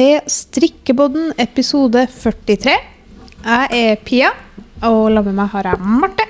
[0.00, 2.72] til Strikkebodden episode 43.
[3.44, 4.30] Jeg er Pia,
[4.80, 6.24] og sammen med meg har jeg Marte.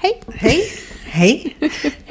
[0.00, 0.12] Hei.
[0.40, 0.54] Hei.
[1.12, 1.32] Hei.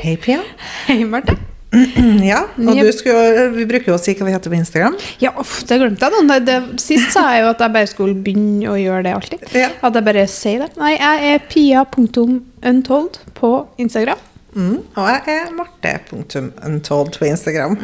[0.04, 0.44] Hei, Pia.
[0.86, 1.38] Hei, Marte.
[2.22, 4.98] Ja, og du skulle, vi bruker jo å si hva vi heter på Instagram.
[5.24, 6.26] Ja, uff, det glemte jeg.
[6.28, 6.38] nå.
[6.46, 9.46] Det, sist sa jeg jo at jeg bare skulle begynne å gjøre det alltid.
[9.56, 9.72] Ja.
[9.82, 10.76] At jeg bare sier det.
[10.78, 14.20] Nei, jeg er pia.untold på Instagram.
[14.52, 14.82] Mm.
[15.00, 17.78] Og jeg er marte.untold på Instagram.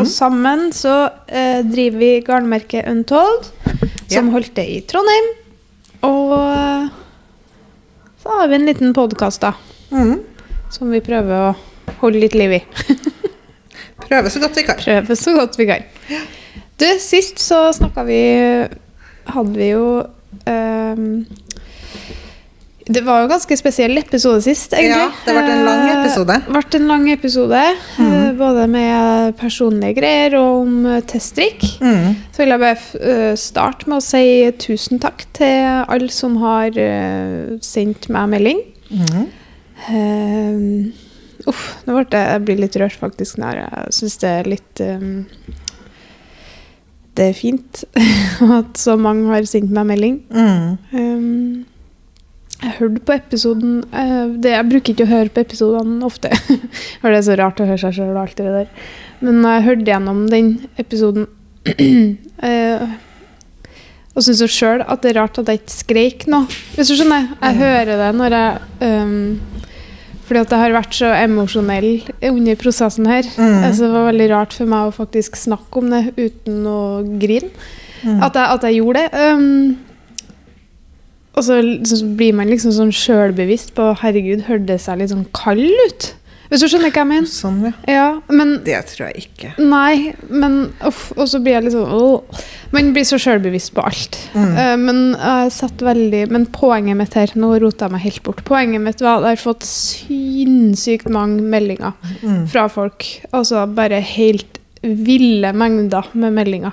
[0.00, 0.94] Og sammen så
[1.30, 3.46] eh, driver vi garnmerket Untold,
[4.10, 4.32] som Ja.
[4.34, 5.28] holdt til i Trondheim.
[6.08, 6.88] Og eh,
[8.22, 9.52] så har vi en liten podkast, da,
[9.90, 10.20] Mm.
[10.70, 11.54] som vi prøver å
[12.00, 12.60] holde litt liv i.
[14.08, 14.78] Prøver så godt vi kan.
[14.82, 15.82] Prøver så godt vi kan.
[16.80, 18.20] Du, sist så snakka vi
[19.30, 19.82] Hadde vi jo
[20.48, 21.26] ehm,
[22.90, 24.98] Det var jo en ganske spesiell episode sist, egentlig.
[24.98, 26.36] Ja, det ble en lang episode.
[26.40, 27.60] Eh, ble en lang episode,
[28.00, 28.16] mm.
[28.40, 31.66] Både med personlige greier og om testdrikk.
[31.84, 32.16] Mm.
[32.34, 34.24] Så vil jeg bare eh, starte med å si
[34.58, 38.64] tusen takk til alle som har eh, sendt meg melding.
[38.90, 39.26] Mm.
[39.88, 44.48] Eh, uff, nå ble jeg, jeg blir litt rørt faktisk når jeg syns det er
[44.50, 45.22] litt um,
[47.16, 47.84] Det er fint
[48.58, 50.22] at så mange har sendt meg melding.
[50.34, 50.66] Mm.
[50.90, 51.78] Eh,
[52.60, 56.32] jeg hørte på episoden uh, det, Jeg bruker ikke å høre på episodene ofte.
[57.00, 58.88] For det er så rart å høre seg sjøl og alt det der.
[59.24, 61.28] Men jeg hørte gjennom den episoden
[61.70, 62.84] uh,
[64.14, 66.44] og syns sjøl at det er rart at jeg ikke skreik nå.
[66.76, 67.32] Hvis du skjønner?
[67.40, 69.18] Jeg hører det når jeg um,
[70.28, 71.90] Fordi at jeg har vært så emosjonell
[72.28, 73.28] under prosessen her.
[73.36, 73.60] Mm.
[73.66, 76.80] Altså, det var veldig rart for meg å faktisk snakke om det uten å
[77.22, 77.48] grine.
[78.00, 78.20] Mm.
[78.24, 79.30] At, jeg, at jeg gjorde det.
[79.32, 79.89] Um,
[81.40, 85.26] og så, så blir man liksom sånn sjølbevisst på Herregud, hørtes det seg litt sånn
[85.36, 86.10] kald ut?
[86.50, 87.28] Hvis du skjønner hva jeg mener?
[87.30, 87.70] Sånn, ja.
[87.86, 89.52] Ja, men Det tror jeg ikke.
[89.62, 92.40] Nei, men uff, Og så blir jeg litt sånn åh.
[92.74, 94.18] Man blir så sjølbevisst på alt.
[94.34, 94.48] Mm.
[94.58, 98.42] Uh, men jeg satt veldig Men poenget mitt her Nå rota jeg meg helt bort.
[98.48, 102.48] Poenget mitt var at jeg har fått sinnssykt mange meldinger Mm.
[102.50, 103.06] fra folk.
[103.32, 106.72] Altså bare helt ville mengder med meldinger.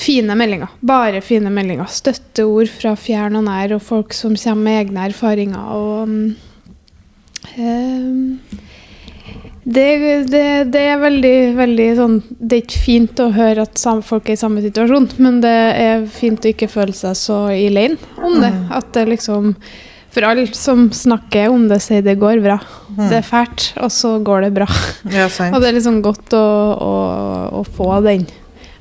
[0.00, 0.72] Fine meldinger.
[0.80, 1.90] Bare fine meldinger.
[1.92, 5.74] Støtteord fra fjern og nær, og folk som kommer med egne erfaringer.
[5.76, 6.30] Og mm,
[7.60, 8.60] eh,
[9.64, 9.90] det,
[10.32, 14.38] det, det er veldig, veldig sånn Det er ikke fint å høre at folk er
[14.38, 18.54] i samme situasjon, men det er fint å ikke føle seg så alene om det.
[18.72, 19.52] At det liksom
[20.10, 22.56] For alle som snakker om det, sier det går bra.
[22.96, 24.66] Det er fælt, og så går det bra.
[25.12, 25.28] Ja.
[25.52, 26.94] Og det er liksom godt å, å,
[27.60, 28.24] å få den.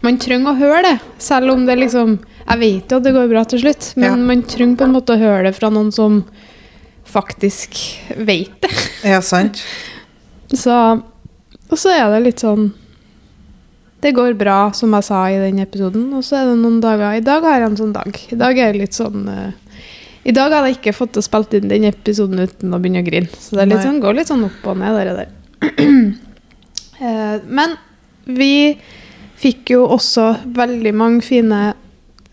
[0.05, 3.27] Man trenger å høre det, selv om det liksom Jeg vet jo at det går
[3.29, 4.15] bra til slutt, men Ja.
[4.15, 6.23] man trenger på en måte å høre det fra noen som
[7.05, 7.75] faktisk
[8.17, 8.71] vet det.
[9.05, 9.61] Ja, sant.
[10.49, 10.73] Så,
[11.69, 12.71] og så er det litt sånn
[14.01, 16.07] Det går bra, som jeg sa i den episoden.
[16.17, 18.17] Og så er det noen dager I dag har jeg en sånn dag.
[18.31, 19.51] I dag er det litt sånn eh,
[20.25, 23.03] I dag hadde jeg ikke fått til å spille inn den episoden uten å begynne
[23.03, 23.29] å grine.
[23.37, 25.29] Så det er litt sånn, går litt sånn opp og ned, det der.
[26.99, 27.77] Eh, Men
[28.25, 28.77] vi
[29.39, 31.61] fikk jo også veldig mange fine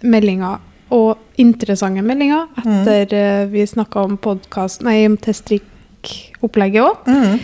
[0.06, 0.62] meldinger
[0.94, 3.52] og interessante meldinger etter mm.
[3.52, 7.08] vi snakka om podkast Nei, om testrikkopplegget òg.
[7.10, 7.38] Mm.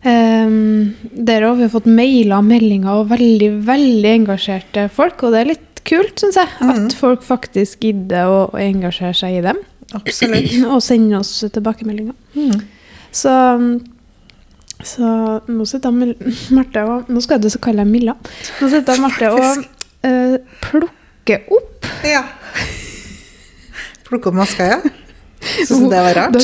[0.00, 5.24] Um, der òg har vi fått mailer og meldinger og veldig, veldig engasjerte folk.
[5.26, 9.40] Og det er litt kult, syns jeg, at folk faktisk gidder å, å engasjere seg
[9.40, 9.60] i dem.
[9.96, 10.52] Absolutt.
[10.72, 12.16] Og sende oss tilbakemeldinger.
[12.36, 12.60] Mm.
[13.10, 13.32] Så,
[14.86, 15.10] så
[15.50, 15.92] nå sitter
[16.56, 18.14] Marte og Nå skal jeg så kalle jeg Milla.
[18.60, 19.64] Nå sitter Marte og
[20.06, 22.24] uh, plukker opp Ja.
[24.08, 24.80] Plukke opp maska, ja.
[25.40, 26.40] Syns du det var rart?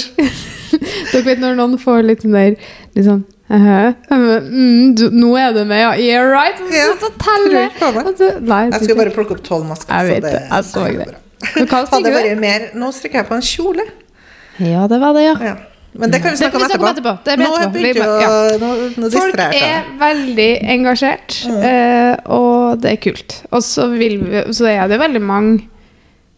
[1.12, 2.54] Dere, vet når noen får litt sånn der
[2.96, 5.92] Litt sånn «Hæ?» mm, du, Nå er det med, ja.
[5.94, 6.58] Yeah, right?
[6.58, 7.68] Og så og teller.
[8.18, 9.92] Så- Nei, Jeg skulle bare plukke opp tolv masker.
[9.94, 10.42] Jeg så vet det.
[10.50, 11.70] Jeg så det.
[11.70, 13.86] Hadde det vært mer Nå strikker jeg på en kjole.
[14.58, 15.36] Ja, det var det, ja.
[15.52, 15.54] Ja.
[15.98, 17.12] Men det kan vi snakke kan vi snakke om etterpå.
[17.12, 17.24] etterpå.
[17.24, 17.72] Det Nå jeg etterpå.
[17.72, 18.58] begynt å ja.
[18.62, 18.72] Nå,
[19.02, 22.26] nå Folk er veldig engasjert, mm.
[22.36, 23.36] og det er kult.
[23.52, 24.10] Og så, vi,
[24.52, 25.64] så er det veldig mange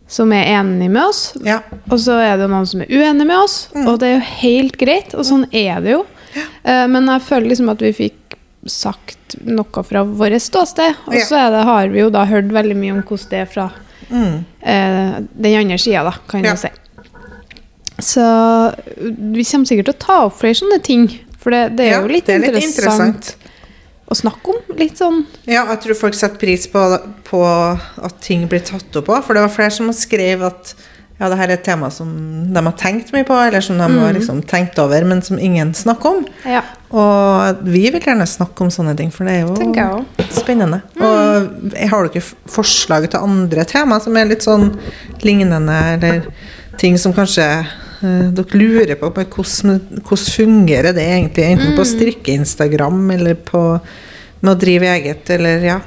[0.08, 1.58] som er enige med oss, Ja.
[1.90, 3.88] og så er det noen som er uenige med oss, Mm.
[3.88, 6.06] og det er jo helt greit, og sånn er det jo.
[6.64, 6.86] Ja.
[6.86, 8.36] men jeg føler liksom at vi fikk
[8.68, 12.92] sagt noe fra vårt ståsted, og så det, har vi jo da hørt veldig mye
[12.92, 13.70] om hvordan det er fra
[14.10, 14.44] Mm.
[14.62, 16.52] eh, den andre sida, da, kan Ja.
[16.52, 16.68] du si.
[17.98, 18.22] Så
[18.98, 21.08] vi kommer sikkert til å ta opp flere sånne ting,
[21.38, 23.54] for det, det er Ja, jo litt, er litt interessant, interessant.
[24.08, 24.76] å snakke om.
[24.78, 26.84] Litt sånn Ja, jeg tror folk setter pris på,
[27.28, 29.24] på at ting blir tatt opp òg.
[29.26, 30.74] For det var flere som skrev at
[31.18, 32.12] ja, det her er et tema som
[32.54, 33.96] de har tenkt mye på, eller som de Mm.
[34.04, 36.26] har liksom tenkt over, men som ingen snakker om.
[36.46, 36.62] Ja,
[36.94, 40.78] Og vi vil gjerne snakke om sånne ting, for det er jo spennende.
[40.94, 41.02] Mm.
[41.02, 44.78] Og jeg har du ikke forslag til andre tema som er litt sånn
[45.26, 46.22] lignende, eller
[46.78, 47.64] ting som kanskje eh,
[48.00, 53.62] dere lurer på, på hvordan, hvordan fungerer det egentlig, enten på strikke-Instagram eller på
[54.40, 55.80] med å drive eget, eller ja,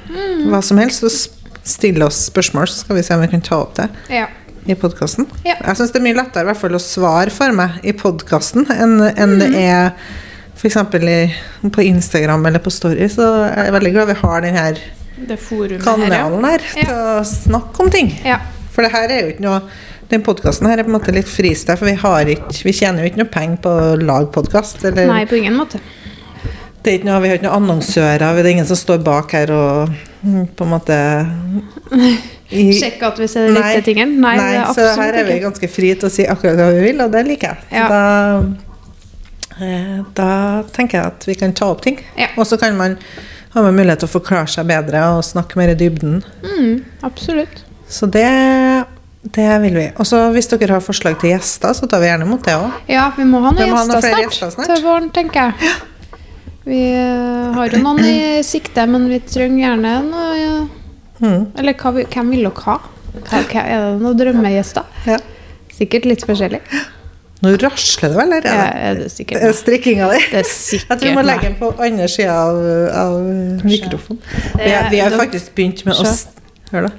[0.52, 1.00] hva som helst.
[1.06, 1.31] Så
[1.63, 4.25] still oss spørsmål, så skal vi se om vi kan ta opp det Ja.
[4.68, 5.28] i podkasten.
[5.46, 5.56] Ja.
[5.62, 8.68] Jeg syns det er mye lettere i hvert fall å svare for meg i podkasten
[8.75, 9.94] enn enn det er
[10.58, 10.78] f.eks.
[11.72, 13.08] på Instagram eller på Story.
[13.10, 14.66] Så jeg er veldig glad vi har denne
[15.81, 16.84] kanalen her, ja.
[16.84, 18.12] til å snakke om ting.
[18.25, 18.40] ja.
[18.72, 19.58] For det her er jo ikke noe
[20.12, 23.04] den podkasten her er på en måte litt freestyle, for vi, har ikke, vi tjener
[23.04, 24.84] jo ikke noe penger på å lage podkast.
[24.98, 25.80] Nei, på ingen måte.
[26.81, 29.36] Det er ikke noe, vi har ikke noen annonsører, det er ingen som står bak
[29.38, 29.92] her og
[30.25, 30.98] mm, på en måte
[32.52, 34.18] Sjekke at vi ser de riktige tingene?
[34.19, 36.81] Nei, det er så her er vi ganske fri til å si akkurat hva vi
[36.90, 37.69] vil, og det liker jeg.
[37.80, 37.86] Ja.
[37.88, 38.02] Da,
[39.62, 40.31] eh, da
[40.75, 42.02] tenker jeg at vi kan ta opp ting.
[42.19, 42.28] Ja.
[42.36, 42.98] Og så kan man
[43.54, 46.19] ha mulighet til å forklare seg bedre og snakke mer i dybden.
[46.44, 47.63] Mm, absolutt.
[47.92, 48.28] Så det,
[49.24, 49.86] det vil vi.
[50.02, 52.78] Og så hvis dere har forslag til gjester, så tar vi gjerne imot det òg.
[52.90, 54.72] Ja, vi må ha noen må ha noen gjester, snart, gjester snart.
[54.72, 55.74] til våren, tenker jeg.
[56.66, 60.56] Vi eh, har jo noen i sikte, men vi trenger gjerne noe ja.
[61.22, 61.44] Mm.
[61.62, 62.80] Eller vi- hvem vil dere ha?
[63.12, 64.84] Hva, er det noen drømmegjester?
[65.06, 65.20] Ja.
[65.74, 66.62] Sikkert litt forskjellig.
[67.42, 68.46] Nå rasler det vel, eller?
[68.46, 69.58] Ja, er det det sikkert er meg.
[69.58, 70.20] strikkinga di?
[70.32, 72.60] Det Jeg tror vi må legge den på andre sida av,
[73.02, 73.16] av
[73.66, 74.22] mikrofonen.
[74.62, 76.06] Vi, vi har faktisk begynt med å
[76.72, 76.92] Hør, da.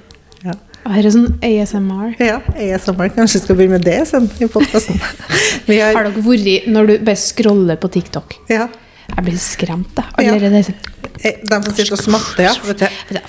[0.43, 0.57] Ja.
[0.83, 2.15] Er sånn ASMR.
[2.19, 3.13] Ja, ASMR.
[3.15, 4.99] Kanskje vi skal begynne med det sen i podkasten.
[5.69, 8.35] Har har dere vært når du bare scroller på TikTok?
[8.51, 8.67] ja,
[9.13, 10.09] Jeg blir skremt, da.
[10.19, 10.33] Ja.
[10.33, 10.65] Allerede.
[10.67, 10.91] sånn-
[11.23, 12.55] eh, de som sitter og smatter, ja.
[12.67, 12.87] Vet du.
[13.13, 13.23] Det er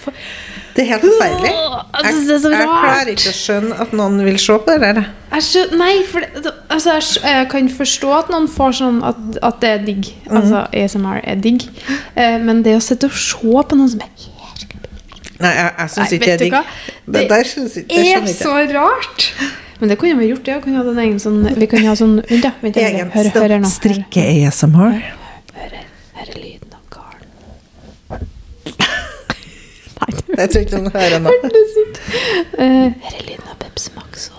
[0.74, 1.52] Det helt forferdelig.
[1.54, 5.02] Jeg Jeg, det er klarer ikke å skjønne at noen vil se på det der.
[5.36, 5.44] Jeg
[5.78, 9.70] nei, for det, det- altså, jeg, kan forstå at noen får sånn at, at det
[9.70, 10.10] er digg.
[10.26, 10.38] Mhm.
[10.42, 11.68] Altså ASMR er digg.
[12.16, 14.10] Eh, men det å sitte og se på noen som er
[15.44, 16.56] Nei, jeg, jeg syns ikke det er digg.
[17.06, 19.28] Det, der synes jeg, det er så rart!
[19.80, 20.62] Men det kunne vi gjort, det.
[20.64, 22.54] Kunne hatt en egen sånn Vi kunne ha sånn Vent, ja.
[22.62, 23.56] Vent, Egen hør, hør.
[23.58, 25.00] Hør, strikke-ASMR.
[25.58, 25.74] hør,
[26.20, 27.26] hør, lyden av garn.
[30.00, 31.34] Nei, Jeg tror ikke hun hører er.
[32.54, 34.30] Eh, her er lyden av Pepsi Max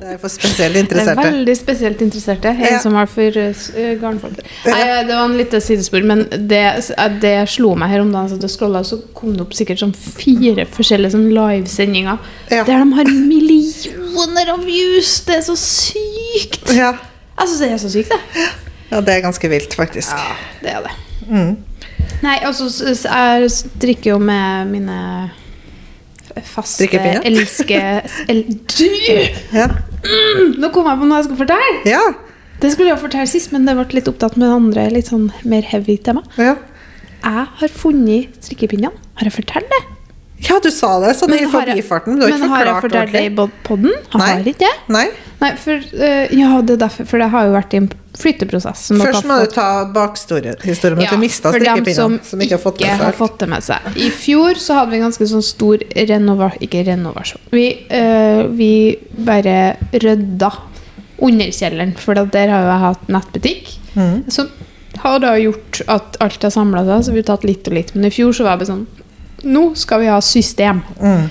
[0.00, 1.24] Det er for spesielt er interesserte.
[1.26, 2.52] veldig spesielt interesserte.
[2.56, 2.78] Ja.
[2.80, 4.38] Som har for uh, garnfolk.
[4.64, 6.62] Nei, eh, det var en liten sidespor, men det,
[6.96, 8.30] eh, det slo meg her om dagen.
[8.32, 12.16] Så det scrollet, så kom det opp sikkert sånn fire forskjellige sånn livesendinger
[12.48, 12.64] Ja.
[12.64, 15.20] der de har millioner av views.
[15.28, 16.72] Det er så sykt!
[16.72, 16.94] Ja.
[17.40, 18.48] Jeg syns det er så sykt, det.
[18.90, 20.16] ja, det er ganske vilt, faktisk.
[20.16, 20.96] Ja, det er det.
[21.28, 21.52] Mm.
[22.22, 24.98] Nei, altså, jeg drikker jo med mine
[26.44, 26.88] faste
[27.24, 27.80] elske...
[28.28, 28.90] El du!
[29.52, 29.68] Ja.
[30.60, 31.78] Nå kom jeg på noe jeg skulle fortelle!
[31.88, 32.02] Ja.
[32.60, 35.30] Det skulle jeg fortelle sist, men det ble litt opptatt med det andre litt sånn
[35.48, 36.24] mer heavy tema.
[36.40, 36.56] ja.
[37.20, 38.96] Jeg har funnet strikkepinnene.
[39.20, 39.80] Har jeg fortalt det?
[40.46, 42.16] Ja, du sa det sånn i Men har forbifarten.
[42.16, 43.32] Du har men ikke har jeg forklart fortalt det i
[43.66, 43.96] podden?
[44.14, 44.22] Har?
[44.22, 44.70] Jeg har ikke det.
[44.96, 45.02] Nei.
[45.42, 48.86] Nei, for, uh, ja, det er derfor, for det har jo vært i en flytteprosess.
[48.90, 50.56] som Først må du ta bakhistorien.
[51.04, 51.12] Ja,
[51.52, 53.90] for dem som, Som ikke har fått det har fått det med seg.
[53.96, 57.42] I fjor så hadde vi en ganske sånn stor renova Ikke renovasjon.
[57.54, 57.66] Vi,
[58.00, 58.72] øh, vi
[59.26, 60.50] bare rydda
[61.20, 63.74] underkjelleren, for der har jeg hatt nettbutikk.
[63.94, 64.30] Mm.
[64.32, 64.48] Som
[65.02, 67.94] har da gjort at alt har samla seg, så vi har tatt litt og litt.
[67.94, 68.86] Men i fjor så var det sånn
[69.40, 70.82] Nå skal vi ha system.
[71.00, 71.30] Mm.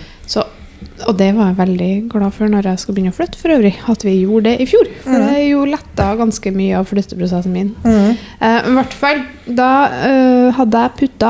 [1.08, 3.76] Og det var jeg veldig glad for når jeg skal begynne å flytte, for øvrig.
[3.88, 4.88] At vi gjorde det i fjor.
[5.06, 7.70] For det jo letta ganske mye av flytteprosessen min.
[7.86, 8.12] Mm.
[8.40, 9.72] Eh, I hvert fall, da
[10.10, 11.30] eh, hadde jeg putta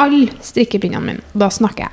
[0.00, 1.20] alle strikkepinnene mine.
[1.36, 1.92] Da snakker jeg.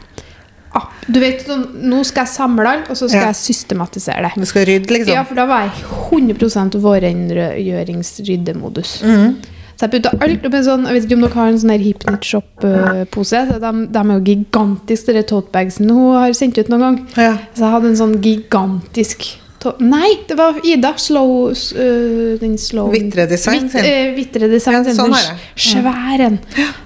[0.77, 3.25] Ah, du vet, sånn, Nå skal jeg samle alle, og så skal Ja.
[3.31, 4.31] jeg systematisere det.
[4.35, 5.13] Du skal rydde, liksom.
[5.15, 5.81] Ja, for da var jeg i
[6.11, 8.91] 100 vårrengjøringsryddemodus.
[9.03, 9.35] Mm.
[9.77, 11.73] Så jeg putta alt oppi en sånn Jeg vet ikke om dere har en sånn
[11.75, 13.41] her Hypnot Shop-pose.
[13.61, 16.97] de, de er jo gigantiske, de totebagsen hun har sendt ut noen gang.
[17.13, 17.35] Ja.
[17.53, 19.27] Så jeg hadde en sånn gigantisk
[19.83, 20.93] Nei, det var Ida.
[21.01, 24.77] Slow uh, Den slow Vitre Design Vit, øh, Vitre Design.
[24.77, 25.39] Ja, sånn den har jeg.
[25.59, 26.23] Svær.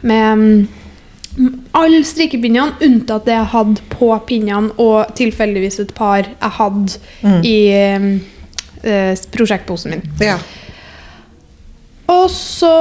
[0.02, 6.56] Med um, alle strikkepinnene unntatt det jeg hadde på pinnene, og tilfeldigvis et par jeg
[6.58, 7.42] hadde Mm.
[7.46, 7.58] i
[8.02, 8.08] um,
[8.82, 10.02] uh, prosjektposen min.
[10.24, 10.40] ja.
[12.12, 12.74] Og så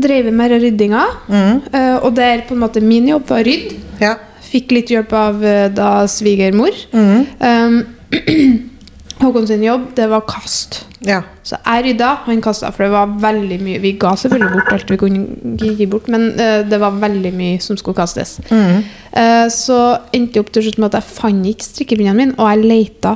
[0.00, 1.60] drev vi med ryddinga, Mm.
[1.74, 3.78] øh, og er på en måte min jobb var å rydde.
[4.00, 4.14] ja.
[4.50, 6.74] Fikk litt hjelp av øh, da svigermor.
[6.92, 7.26] Mm.
[7.38, 7.84] Um,
[9.20, 10.86] Håkon sin jobb, det var kast.
[11.06, 11.20] Ja.
[11.44, 14.90] Så jeg rydda, han kasta, for det var veldig mye Vi ga selvfølgelig bort alt
[14.90, 18.40] vi kunne gi bort, men uh, det var veldig mye som skulle kastes.
[18.50, 18.82] Mm.
[19.14, 19.78] Uh, så
[20.12, 23.14] endte det opp til slutt med at jeg fant ikke strikkepinnene mine, og jeg leita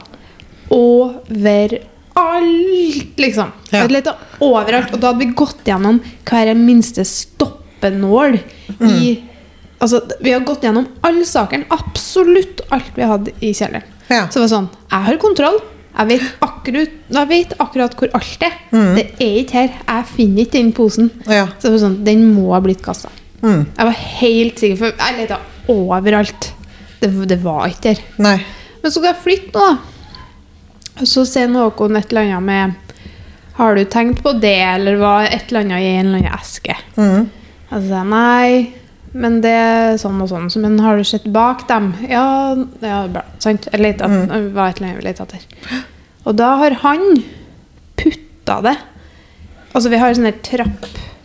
[2.14, 3.52] overalt, liksom.
[3.70, 3.84] Ja.
[3.84, 8.40] Jeg leita overalt, og da hadde vi gått gjennom hver minste stoppenål
[8.80, 9.14] i
[9.84, 13.84] Altså, vi har gått gjennom alle sakene, absolutt alt vi hadde i kjelleren.
[14.08, 14.22] Ja.
[14.30, 15.58] Så det var sånn Jeg har kontroll.
[15.94, 18.54] Jeg vet akkurat, jeg vet akkurat hvor alt er.
[18.72, 18.94] Mm.
[18.96, 19.76] Det er ikke her.
[19.84, 21.10] Jeg finner ikke den posen.
[21.28, 21.44] Ja.
[21.58, 23.12] Så det var sånn, Den må ha blitt kasta.
[23.44, 23.66] Mm.
[23.76, 25.38] Jeg var helt sikker, for jeg leta
[25.74, 26.48] overalt.
[27.02, 28.02] Det, det var ikke der.
[28.24, 28.38] Nei.
[28.80, 29.93] Men så skal jeg flytte nå, da.
[31.02, 32.74] Så sier Håkon et eller annet med
[33.56, 36.74] Har du tenkt på det, eller var et eller annet i en eller annen eske?
[36.96, 37.28] Mm.
[37.70, 38.72] Og så sier jeg nei,
[39.14, 40.48] men det er sånn og sånn.
[40.62, 41.92] Men har du sett bak dem?
[42.10, 43.22] Ja, ja bra.
[43.38, 43.68] Sant?
[43.72, 44.52] Jeg lette Mm.
[44.54, 45.84] var et eller annet vi lette etter.
[46.26, 47.22] Og da har han
[47.96, 48.76] putta det
[49.74, 50.84] Altså, vi har en sånn trapp,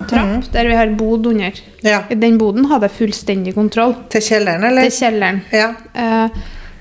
[0.10, 0.52] trapp Mm.
[0.52, 1.52] der vi har bod under.
[1.84, 2.00] Ja.
[2.10, 3.94] I den boden hadde jeg fullstendig kontroll.
[4.10, 4.90] Til kjelleren, eller?
[4.90, 5.42] Til kjelleren.
[5.52, 5.68] Ja.
[5.94, 6.30] Eh,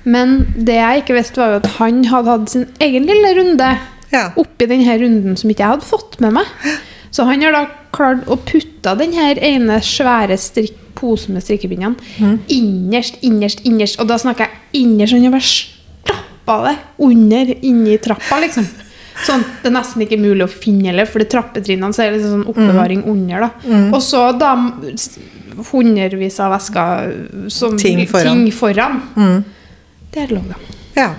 [0.09, 3.71] men det jeg ikke visste, var jo at han hadde hatt sin egen lille runde
[4.11, 4.31] Ja.
[4.41, 6.47] oppi denne runden som ikke jeg hadde fått med meg.
[7.13, 7.63] Så han har da
[7.93, 11.95] klart å putte den her ene svære strikk, posen med strikkepinnene
[12.51, 14.01] innerst, innerst, innerst.
[14.01, 15.13] Og da snakker jeg innerst.
[15.15, 18.67] Han har bare stappa det under inni trappa, liksom.
[19.27, 22.19] Sånn, Det er nesten ikke mulig å finne heller, for det trappetrinnene så er det
[22.21, 23.41] liksom sånn oppbevaring under.
[23.41, 23.51] da.
[23.93, 24.53] Og så da
[25.73, 28.45] hundrevis av vesker som Ting foran.
[28.45, 29.01] ting foran.
[30.15, 30.55] Der lå de.
[30.97, 31.15] ja.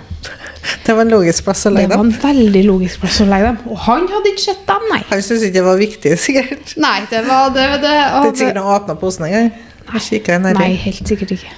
[0.86, 2.10] Det var en logisk plass å legge dem?
[2.10, 3.58] Det var en veldig logisk plass å legge dem.
[3.72, 5.00] Og han hadde ikke sett dem, nei.
[5.10, 6.74] Han syntes ikke det var viktig, sikkert.
[6.82, 9.52] Nei, det var det, det, Det er ikke sikkert han åpna posen engang.
[9.94, 10.54] Nei.
[10.58, 11.54] Nei, helt sikkert ikke.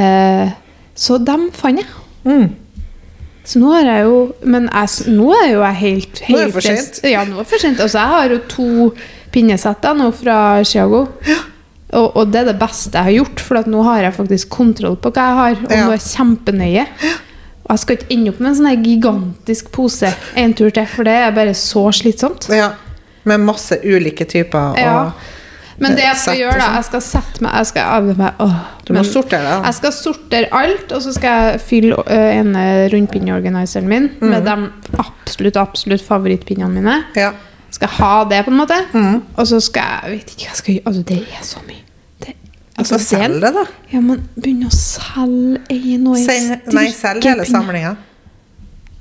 [0.00, 0.50] Eh,
[0.98, 1.86] så dem fant jeg.
[2.26, 2.48] Mm.
[3.48, 6.56] Så nå har jeg jo Men jeg, nå er jo jeg helt, Nå er det
[6.58, 6.98] for sent.
[7.08, 7.80] Ja, nå er det for sent.
[7.80, 8.68] Altså, jeg har jo to
[9.32, 10.38] pinnesetter nå fra
[10.68, 11.06] Chiago.
[11.92, 14.96] Og, og det er det beste jeg har gjort, for nå har jeg faktisk kontroll
[15.00, 15.62] på hva jeg har.
[15.64, 15.84] Og Ja.
[15.86, 16.86] nå er jeg kjempenøye.
[17.64, 21.04] Og jeg skal ikke ende opp med en sånn gigantisk pose en tur til, for
[21.04, 22.48] det er bare så slitsomt.
[22.52, 22.70] Ja.
[23.24, 24.70] Med masse ulike typer.
[24.72, 25.10] Og Ja.
[25.80, 26.74] Men det jeg skal gjøre, da sånn.
[26.74, 28.54] Jeg skal sette meg Jeg skal øve meg åh,
[28.84, 29.64] Du må sortere det.
[29.64, 34.28] Jeg skal sortere alt, og så skal jeg fylle ø, ene rundpinneorganiseren min Mm.
[34.30, 37.04] med de absolutt absolutt favorittpinnene mine.
[37.14, 37.30] Ja.
[37.78, 38.76] Skal ha det, på en måte.
[38.90, 39.20] Mm.
[39.36, 40.86] Og så skal jeg jeg vet ikke hva jeg skal gjøre.
[40.90, 41.84] Altså, det er så mye.
[42.24, 42.34] Det,
[42.74, 43.64] altså, selg det, da.
[43.92, 47.94] Ja, men begynne å selge en og en Send, nei, selg hele samlinga.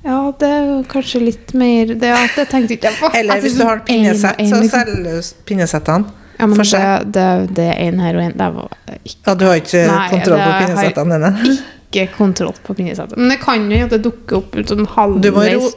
[0.05, 3.09] Ja, det er kanskje litt mer Det, ja, det tenkte ikke jeg på.
[3.17, 4.93] Eller hvis du har pinnesett, så liksom.
[4.93, 6.13] selg pinnesettene.
[6.37, 6.83] Ja, men det,
[7.17, 7.25] det,
[7.57, 8.69] det er en her og en Det var
[9.01, 9.81] ikke Ja, du har ikke
[10.13, 11.57] kontroll på pinnesettene dine.
[11.91, 13.15] Ikke kontroll på pinnesettet.
[13.17, 15.23] Men det kan jo at det dukker opp sånn halvveis.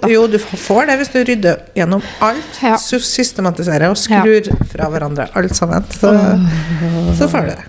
[0.03, 2.59] Du jo, du får det hvis du rydder gjennom alt.
[2.63, 2.77] Ja.
[2.77, 5.85] sy- Systematiserer og skrur fra hverandre alt sammen.
[5.95, 6.11] Så,
[7.19, 7.65] så får du det.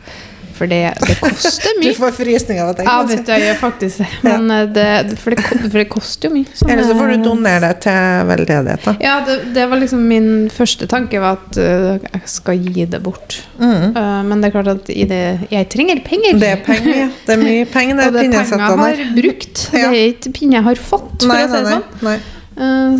[0.61, 3.37] For det, det koster Du får frysninger av å tenke på det.
[3.41, 4.07] Ja, faktisk det.
[4.27, 6.51] Men eh, det, for, det for det koster jo mye.
[6.69, 8.83] Eller så får du donere det til veldedighet.
[8.85, 8.93] da.
[9.01, 12.99] Ja, det, det var liksom min første tanke, var at eh, jeg skal gi det
[13.01, 13.39] bort.
[13.57, 13.87] Mm.
[13.97, 16.37] Eh, men det er klart at i det, jeg trenger penger.
[16.45, 17.09] Det er penger.
[17.25, 19.15] Det er mye penger, Og det det er penger jeg pinnesettene har der.
[19.17, 19.65] brukt.
[19.81, 19.89] Ja.
[19.89, 22.05] Det er ikke penger jeg har fått, for Nei, å si det sånn.
[22.05, 22.15] nei.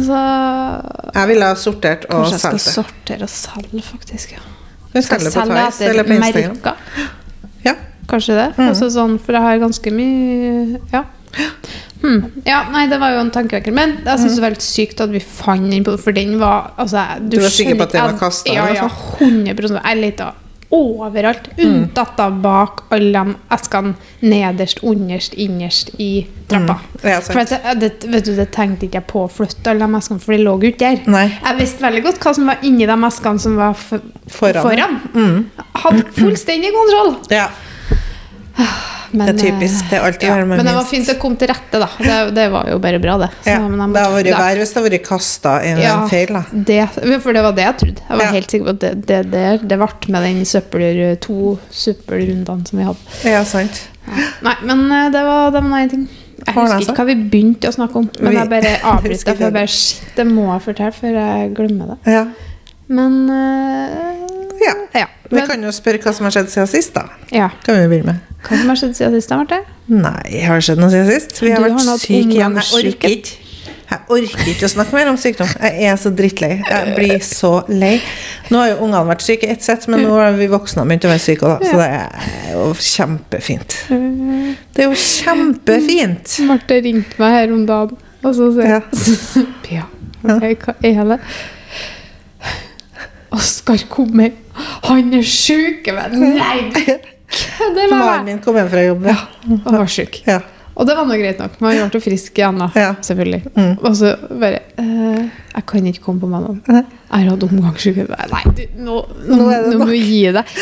[0.02, 0.20] Så
[1.14, 4.34] Jeg ville ha sortert og kanskje jeg skal solgt sortere og selge, faktisk.
[4.40, 4.46] Ja.
[4.92, 6.56] Du Skal selger på selge Twice eller på Instagram.
[6.66, 7.12] merker?
[8.12, 8.50] Kanskje det.
[8.58, 8.68] Mm.
[8.70, 11.06] Altså sånn, for jeg har ganske mye Ja.
[12.02, 12.24] Hmm.
[12.44, 13.74] ja, nei, det var jo en tankevekker.
[13.76, 16.74] Men jeg syns det var helt sykt at vi fant den, på for den var
[16.82, 18.56] altså, Du var sikker på at den var kasta?
[18.56, 19.28] Ja, ja, altså?
[19.28, 20.32] 100 Jeg leta
[20.72, 26.78] overalt, unntatt da bak alle de eskene nederst, underst, innerst i trappa.
[26.80, 27.10] Mm.
[27.10, 27.18] Ja.
[27.26, 30.24] For det, det, vet du, det tenkte ikke jeg på å flytte alle de eskene,
[30.24, 31.02] for de lå jo ikke der.
[31.12, 31.26] Nei.
[31.34, 33.76] Jeg visste veldig godt hva som var inni de eskene som var
[34.32, 34.64] Foran.
[34.64, 34.96] foran.
[35.12, 35.68] Mm.
[35.84, 37.14] Hadde fullstendig kontroll.
[37.36, 37.50] Ja,
[39.12, 39.90] Men, det er typisk.
[39.90, 41.88] Det er alltid ja, men det var fint det kom til rette, da.
[42.00, 43.28] Det, det var jo bare bra, det.
[43.44, 46.08] Så, Ja, jeg det hadde vært verre hvis det hadde vært kasta en Ja, en
[46.08, 46.32] feil.
[46.32, 46.44] da.
[46.70, 46.78] det,
[47.26, 48.06] for det var det jeg trodde.
[48.08, 48.32] Jeg var Ja.
[48.38, 50.88] helt sikker på at det, det, det, det ble med den søppel,
[51.28, 53.20] to søppelrundene som vi hadde.
[53.28, 53.82] Ja, sant.
[54.48, 56.08] Nei, men eh, det var, det var ting.
[56.42, 59.36] Jeg husker ikke hva vi begynte å snakke om, men jeg bare avbryter.
[59.36, 62.16] For jeg bare, shit, det må jeg fortelle før jeg glemmer det.
[62.16, 62.24] Ja.
[62.88, 64.31] Men eh,
[64.62, 64.74] ja.
[65.02, 65.08] ja.
[65.32, 67.06] Vi Men, kan jo spørre hva som har skjedd siden sist, da.
[67.32, 67.50] ja.
[67.66, 68.40] Kan vi begynne med.
[68.48, 69.30] Hva som har skjedd siden sist?
[69.32, 69.62] da, Marte?
[69.92, 71.38] Nei, har det skjedd noe siden sist?
[71.44, 72.60] Vi har Du vært har syke igjen.
[72.60, 73.38] Jeg orker ikke.
[73.92, 75.50] Jeg orker ikke å snakke mer om sykdom.
[75.60, 76.52] Jeg er så drittlei.
[76.64, 77.98] Jeg blir så lei.
[78.48, 81.12] Nå har jo ungene vært syke ett sett, men nå har vi voksne begynt å
[81.12, 83.76] være syke òg, så det er jo kjempefint.
[83.92, 86.38] Det er jo kjempefint.
[86.48, 88.00] Marte ringte meg her om dagen.
[88.22, 89.88] Og så sier jeg ja.
[90.22, 90.38] hva
[90.86, 91.20] er det?
[93.32, 94.34] Oskar kommer.
[94.88, 95.88] Han er sjuk!
[96.12, 96.72] Nei,
[97.32, 99.06] kødder Mannen min kom hjem fra jobb.
[99.08, 99.20] Ja.
[99.48, 100.20] Han var sjuk.
[100.28, 100.42] Ja.
[100.72, 101.58] Og det var nå greit nok.
[101.64, 102.68] Man ble jo frisk igjen, da.
[102.80, 102.92] Ja.
[103.04, 103.42] Selvfølgelig.
[103.56, 103.74] Mm.
[103.80, 106.62] Og så bare eh, Jeg kan ikke komme på mandag.
[106.68, 108.08] Jeg har hatt omgangssyke.
[108.32, 110.56] Nei, du, nå, nå, Nå det nå må du gi deg.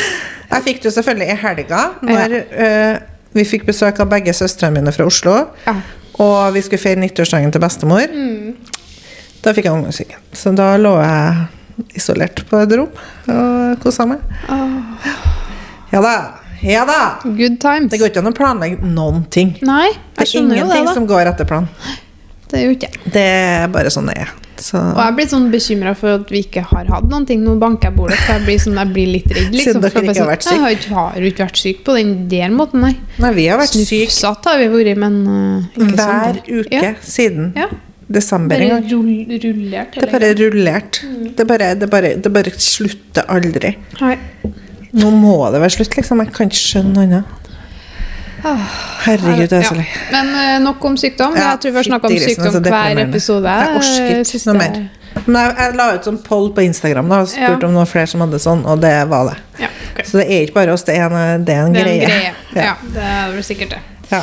[0.49, 2.95] Jeg fikk det selvfølgelig i helga, når eh,
[3.37, 5.35] vi fikk besøk av begge søstrene mine fra Oslo.
[5.67, 5.77] Ja.
[6.19, 8.09] Og vi skulle feire 90-årsdagen til bestemor.
[8.09, 8.57] Mm.
[9.45, 10.19] Da fikk jeg omgangssyke.
[10.35, 11.45] Så da lå jeg
[11.95, 12.89] isolert på et rom
[13.33, 14.19] og kosa meg.
[15.93, 16.15] Ja da.
[16.61, 16.99] Ja da.
[17.23, 17.89] Good times.
[17.91, 19.55] Det går ikke an å planlegge noen ting.
[19.65, 21.71] Nei, Det er det, ingenting som går etter planen.
[22.49, 23.11] Det er jo ikke jeg.
[23.13, 24.29] Det er bare sånn det er.
[24.59, 27.43] Så Og jeg blir sånn bekymra for at vi ikke har hatt noen ting.
[27.45, 29.53] Nå banker jeg bordet, for jeg blir, sånn, jeg blir litt redd.
[29.53, 31.95] Liksom, Siden dere ikke har vært syk Jeg har ikke, har ikke vært syk på
[31.95, 32.95] den der måten, nei.
[33.23, 36.65] Nei, vi har vært syke Snufsete har vi vært, men uh, hver sånn.
[36.65, 36.91] uke Ja.
[37.05, 37.69] siden Ja.
[38.09, 38.85] Desember en gang.
[38.91, 39.93] rull, rullert.
[39.95, 41.01] Det er bare rullert.
[41.37, 43.75] Det, bare, det, bare, det bare slutter aldri.
[44.01, 44.15] Hei.
[44.97, 46.23] Nå må det være slutt, liksom.
[46.25, 47.35] Jeg kan ikke skjønne noe annet.
[49.03, 49.85] Herregud, det er så lei.
[49.85, 50.05] Ja.
[50.13, 51.35] Men eh, nok om sykdom.
[51.37, 53.55] Ja, jeg tror vi har snakka om grisen, sykdom altså, hver episode.
[53.59, 54.79] Jeg orker eh, ikke noe mer.
[55.25, 57.67] Men jeg, jeg la ut sånn poll på Instagram da, og spurte Ja.
[57.67, 59.37] om noen flere som hadde sånn, og det var det.
[59.65, 60.01] Ja, ok.
[60.07, 61.99] Så det er ikke bare oss, det er en, det er en Det er en
[61.99, 62.05] greie.
[62.07, 62.33] greie.
[62.55, 62.63] Ja.
[62.69, 62.75] Ja.
[62.95, 63.81] det er vel sikkert det.
[64.13, 64.21] Ja.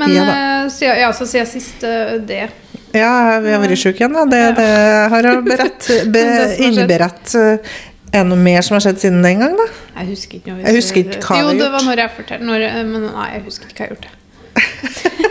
[0.00, 2.42] Men Ja eh, siden, ja, så siden sist eh, det
[2.90, 4.24] ja, vi har vært syke igjen, da.
[4.26, 4.70] Det, det
[5.12, 6.22] har jeg beredt, be,
[6.66, 7.34] innberedt.
[7.38, 7.76] eh,
[8.10, 9.66] Er det noe mer som har skjedd siden den gang, da?
[10.00, 10.56] Jeg husker ikke.
[10.64, 13.28] Jeg husker ikke hva Jo, vi har det var når jeg fortalte når, Men nei,
[13.36, 14.08] jeg husker ikke hva jeg har gjort.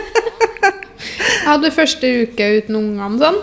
[1.20, 3.40] jeg hadde første uke uten ungene sånn.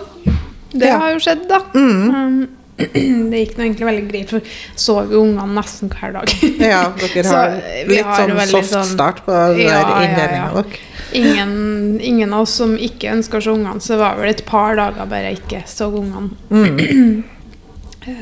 [0.74, 0.98] Det Ja.
[1.00, 1.60] har jo skjedd, da.
[1.74, 6.34] Um, det gikk nå egentlig veldig greit, for jeg så jo ungene nesten hver dag.
[6.60, 10.02] Ja, dere har så, litt har sånn soft sånn- start på den Ja, der ja,
[10.04, 10.66] inndelingen ja.
[11.12, 14.76] Ingen, ingen av oss som ikke ønska å se ungene, så var vel et par
[14.76, 16.30] dager bare ikke så ungene.
[16.50, 17.24] Mm.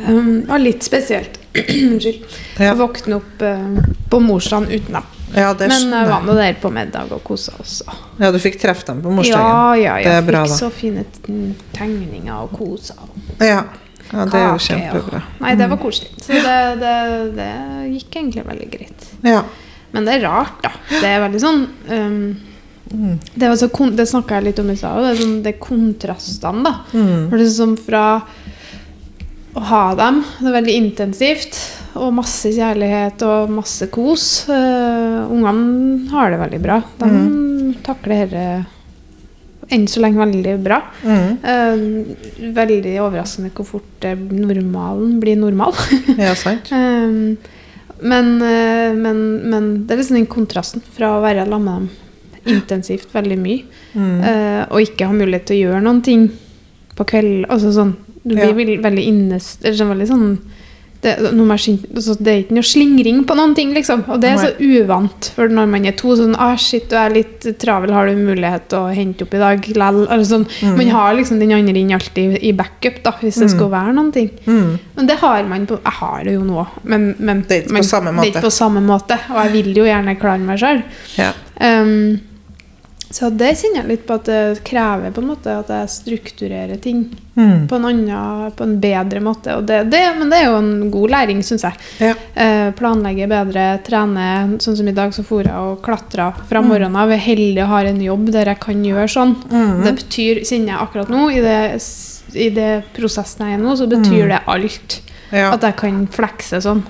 [0.09, 1.39] Um, det var litt spesielt.
[1.57, 2.25] Unnskyld.
[2.59, 2.73] Ja.
[2.73, 3.77] Å våkne opp uh,
[4.11, 5.13] på morsdagen uten dem.
[5.35, 7.81] Ja, det Men jeg var nå der på middag og kosa oss.
[8.21, 9.43] Ja, du fikk treffe dem på morsdagen.
[9.43, 10.59] Ja, ja, Det jeg bra, fikk da.
[10.61, 11.05] så fine
[11.75, 12.95] tegninger og kosa.
[13.43, 13.65] Ja.
[14.13, 15.23] ja, det er jo kjempebra.
[15.23, 16.13] og- Nei, det var koselig.
[16.23, 16.97] Så det, det,
[17.37, 17.51] det
[17.97, 19.09] gikk egentlig veldig greit.
[19.27, 19.43] Ja.
[19.91, 20.73] Men det er rart, da.
[20.95, 22.21] Det er veldig sånn um,
[22.93, 23.19] Mm.
[23.35, 24.99] Det, var så det snakka jeg litt om i stad.
[24.99, 26.75] og Det er sånn, det er kontrastene, da.
[26.95, 27.25] Mm.
[27.31, 28.05] For det er sånn fra
[29.57, 31.59] å ha dem Det er veldig intensivt.
[31.97, 34.45] Og masse kjærlighet og masse kos.
[34.51, 36.83] Uh, Ungene har det veldig bra.
[37.01, 37.75] De Mm.
[37.83, 38.67] takler dette
[39.73, 40.83] enn så lenge veldig bra.
[41.03, 41.39] Mm.
[41.43, 45.75] Uh, veldig overraskende hvor fort eh, normalen blir normal.
[46.21, 46.71] Ja, sant.
[46.71, 47.35] Uh,
[48.05, 48.27] men,
[49.01, 52.06] men, men det er liksom den kontrasten fra å være sammen med dem
[52.47, 53.63] intensivt veldig mye,
[53.95, 54.21] Mm.
[54.25, 56.31] eh, og ikke ha mulighet til å gjøre noen ting
[56.97, 57.47] på kveld.
[57.49, 58.53] Altså sånn, du blir Ja.
[58.53, 59.59] vel- veldig innes...
[59.63, 60.39] Eller sånn veldig sånn
[61.03, 64.03] det, altså, det er ikke noe slingring på noen ting, liksom.
[64.09, 65.29] Og det er så uvant.
[65.37, 68.69] For når man er to sånn ah, shit, du er litt travel, har du mulighet
[68.73, 69.61] til å hente opp i dag?
[70.27, 70.47] Sånn.
[70.63, 70.77] Mm.
[70.77, 73.55] Man har liksom den andre inn alltid i backup, da, hvis det Mm.
[73.57, 74.31] skulle være noen ting.
[74.47, 74.79] Mm.
[74.97, 77.83] Men det har man på Jeg har det jo nå, men, men Det er man-
[77.83, 78.27] Det er måte.
[78.33, 79.19] ikke på samme måte.
[79.31, 80.83] Og jeg vil jo gjerne klare meg sjøl.
[81.19, 81.33] Ja.
[81.61, 82.21] Um,
[83.17, 86.81] så det kjenner jeg litt på at det krever på en måte at jeg strukturerer
[86.83, 87.67] ting Mm.
[87.69, 89.53] på en annen, på en bedre måte.
[89.59, 91.75] Og det, det, men det er jo en god læring, syns jeg.
[92.01, 92.15] Ja.
[92.33, 94.57] Eh, planlegge bedre, trene.
[94.65, 96.69] Sånn som i dag, så for jeg og klatra fra Mm.
[96.71, 97.11] morgenen av.
[97.13, 99.35] Jeg er heldig og har en jobb der jeg kan gjøre sånn.
[99.53, 99.85] Mm.
[99.85, 101.61] Det betyr, kjenner jeg akkurat nå, i det,
[102.41, 104.29] i det prosessen jeg er i nå, så betyr Mm.
[104.33, 105.01] det alt.
[105.33, 105.53] Ja.
[105.53, 106.85] At jeg kan flekse sånn.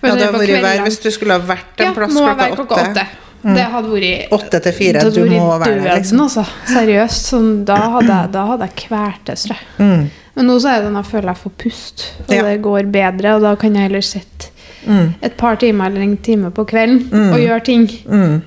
[0.00, 2.54] For ja, det hadde vært verre hvis du skulle ha vært en ja, plass jeg
[2.54, 3.06] klokka åtte.
[3.44, 3.54] Mm.
[3.54, 5.02] Det hadde vært Åtte til fire.
[5.14, 6.20] Du må være der, liksom.
[6.24, 6.42] altså.
[6.66, 7.28] Seriøst.
[7.32, 9.68] Sånn, da, hadde jeg, da hadde jeg kvertes, tror jeg.
[9.78, 10.10] Mm.
[10.38, 12.42] Men nå så er det når jeg føler jeg får pust, og Ja.
[12.42, 13.34] det går bedre.
[13.36, 14.50] Og da kan jeg heller sitte
[14.86, 15.14] Mm.
[15.22, 17.32] et par timer eller en time på kvelden Mm.
[17.32, 17.86] og gjøre ting.
[18.08, 18.42] Mm.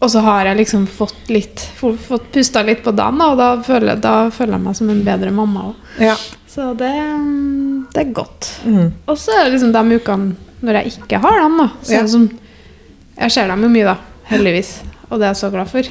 [0.00, 3.56] Og så har jeg liksom fått litt fått pusta litt på dagen, da, og da
[3.62, 5.74] føler, da føler jeg meg som en bedre mamma òg.
[6.00, 6.14] Ja.
[6.48, 6.92] Så det,
[7.92, 8.50] det er godt.
[8.66, 8.92] Mm.
[9.08, 11.68] Og så er det liksom de ukene når jeg ikke har dem, da.
[11.82, 12.00] Så Ja.
[12.00, 12.30] er sånn,
[13.20, 13.96] jeg ser dem jo mye, da.
[14.30, 14.82] Heldigvis.
[15.10, 15.82] Og det er jeg så glad for.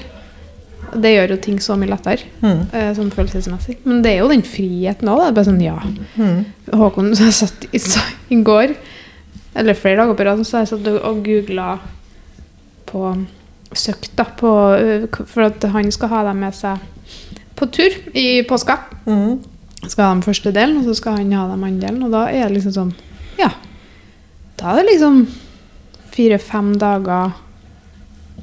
[0.95, 2.59] Det gjør jo ting så mye lettere, Mm.
[2.73, 3.77] eh, sånn følelsesmessig.
[3.85, 5.33] Men det er jo den friheten òg.
[5.33, 5.79] Bare sånn, ja.
[6.17, 6.45] Mm.
[6.71, 8.75] Håkon så jeg satt i, så, i går,
[9.55, 11.79] eller flere dager på rad, så jeg satt og- og googla
[12.85, 13.25] på
[13.75, 14.47] Søkt, da, på,
[15.27, 16.79] for at han skal ha dem med seg
[17.57, 18.77] på tur i påska.
[19.05, 19.43] Mm.
[19.89, 22.03] Skal ha dem første delen, og så skal han ha dem andre delen.
[22.05, 22.93] Og da er det liksom sånn
[23.37, 23.49] Ja.
[24.55, 25.27] Da er det liksom
[26.11, 27.33] fire-fem dager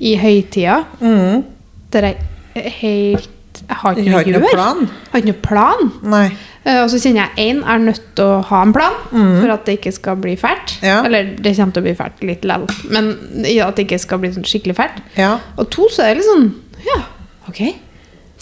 [0.00, 1.44] i høytida Mm.
[1.92, 3.28] der jeg helt
[3.68, 4.50] Jeg har ikke noe gjør.
[4.52, 4.78] plan?
[4.80, 5.92] Jeg har ikke noe plan.
[6.02, 6.24] Nei.
[6.64, 9.64] Eh, og så kjenner jeg én er nødt til å ha en plan for at
[9.66, 10.78] det ikke skal bli fælt.
[10.82, 11.02] Ja.
[11.04, 14.18] Eller det kommer til å bli fælt litt likevel, men ja, at det ikke skal
[14.18, 15.02] bli sånn skikkelig fælt.
[15.16, 15.38] Ja.
[15.58, 16.54] Og to, så er det litt sånn
[16.86, 17.02] Ja,
[17.48, 17.60] ok.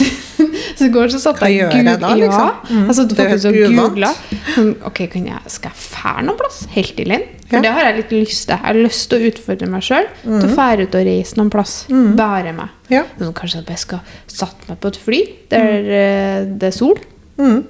[0.78, 2.30] så i går så satt jeg og jeg liksom?
[2.30, 2.86] Ja, Mm.
[2.86, 4.14] jeg satt faktisk og googla.
[4.54, 6.62] Sånn, ok, jeg, skal jeg fære noen plass?
[6.72, 7.26] Helt alene?
[7.50, 7.62] For Ja.
[7.62, 8.54] det har jeg litt lyst til.
[8.54, 11.50] Jeg har lyst til å utfordre meg sjøl til å fære ut og reise noen
[11.50, 11.74] plass.
[11.90, 12.68] Bare meg.
[12.92, 13.04] Ja.
[13.18, 16.58] Sånn, kanskje jeg bare skal satt meg på et fly der mm.
[16.62, 17.00] det er sol.
[17.40, 17.64] Mm.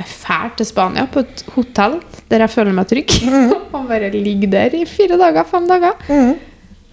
[0.00, 1.98] Bare til Spania på et hotell
[2.30, 3.12] der jeg føler meg trygg.
[3.74, 5.92] og bare ligge der i fire dager, fem dager.
[6.08, 6.38] Mm.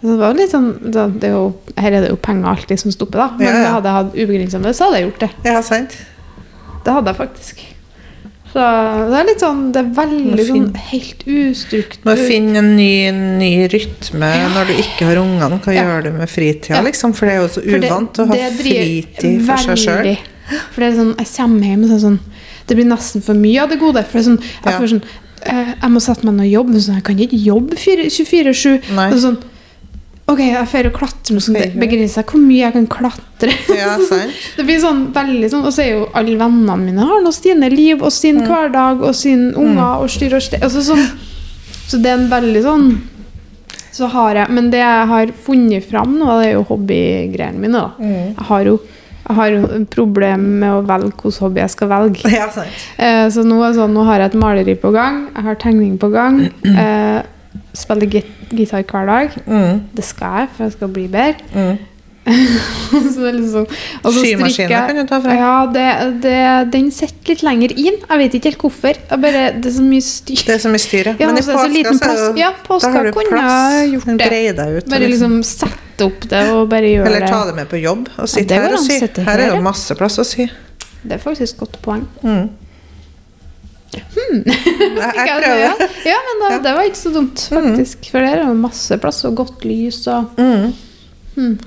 [0.02, 1.46] Så Det var litt sånn, det er jo,
[1.78, 3.30] her er det jo penger alltid som stopper, da.
[3.40, 3.72] Men Ja, ja.
[3.78, 5.32] hadde jeg hatt ubegrensa med det, så hadde jeg gjort det.
[5.48, 5.98] ja, sant.
[6.84, 7.64] Det hadde jeg faktisk.
[8.58, 8.64] Så
[9.12, 12.06] det er litt sånn Det er veldig sånn helt ustrukturert.
[12.08, 15.60] Må finne en ny, ny rytme når du ikke har ungene.
[15.62, 15.84] Hva Ja.
[15.86, 16.82] gjør du med fritida, Ja.
[16.82, 17.14] liksom?
[17.14, 20.18] For det er jo så uvant å ha fritid for seg sjøl.
[20.72, 22.20] For det er sånn, jeg kommer hjem og så er sånn
[22.68, 24.04] Det blir nesten for mye av det gode.
[24.06, 24.80] For det er sånn, jeg Ja.
[24.80, 25.04] får sånn
[25.46, 26.82] eh, Jeg må sette meg ned og jobbe.
[26.82, 28.82] Sånn, jeg kan ikke jobbe 24-7.
[28.96, 29.12] Nei.
[29.12, 29.38] Sånn,
[30.28, 31.76] ok, jeg får klatre, noe sånt.
[31.80, 33.54] begrenser hvor mye jeg kan klatre.
[33.78, 34.34] Ja, sant.
[34.58, 37.70] Det blir sånn veldig sånn Og så er jo alle vennene mine har nå sine
[37.74, 38.48] liv og sin Mm.
[38.50, 40.64] hverdag og sin unger og styr og stell.
[40.68, 41.06] Altså sånn,
[41.88, 42.88] så det er en veldig sånn
[43.96, 47.72] Så har jeg Men det jeg har funnet fram nå, det er jo hobbygreiene mine.
[47.74, 48.36] da Mm.
[48.36, 48.80] Jeg har jo
[49.28, 52.30] jeg har problem med å velge hvilken hobby jeg skal velge.
[52.32, 52.68] Ja, sant.
[52.98, 55.98] Eh, så nå, det sånn, nå har jeg et maleri på gang, jeg har tegning
[56.00, 56.38] på gang.
[56.64, 57.24] Eh,
[57.78, 59.38] spiller git gitar hver dag.
[59.46, 59.86] Mm.
[59.96, 61.36] Det skal jeg, for jeg skal bli bedre.
[61.54, 61.78] Mm.
[63.14, 63.66] så det liksom,
[64.04, 65.36] og så Symaskinen kan du ta fra.
[65.38, 65.86] Ja, det,
[66.24, 66.40] det,
[66.74, 68.00] den sitter litt lenger inn.
[68.02, 69.00] Jeg vet ikke helt hvorfor.
[69.14, 70.44] Bare, det er så mye styr.
[70.44, 71.16] Det er så mye styr, ja.
[71.22, 73.82] Men i så er det påska så er det Ja, Da har du plass.
[73.94, 74.30] gjort det.
[74.60, 74.92] Deg ut.
[74.92, 78.30] Bare liksom sette opp det og bare gjøre Eller ta det med på jobb og
[78.30, 79.00] sitte ja, her og sy.
[79.24, 80.50] Her er det masse plass å sy.
[81.02, 82.04] Det er faktisk et godt poeng.
[82.28, 82.50] Mm.
[84.16, 84.44] Hmm.
[84.48, 85.80] Jeg, jeg prøver.
[85.80, 85.88] det?
[86.10, 88.10] Ja, men da, det var ikke så dumt, faktisk.
[88.12, 90.72] For der er jo masse plass og godt lys og Mm.
[91.36, 91.58] hmm.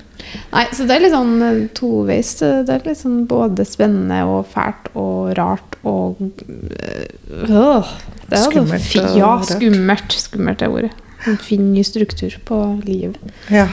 [0.52, 2.34] Nei, så det er litt sånn eh, toveis.
[2.42, 7.06] Det er litt sånn både spennende og fælt og rart og øh,
[7.40, 10.12] Det er Skummelt Ja, skummelt.
[10.20, 10.92] Skummelt er ordet.
[11.28, 13.16] En fin ny struktur på livet.
[13.52, 13.66] Ja.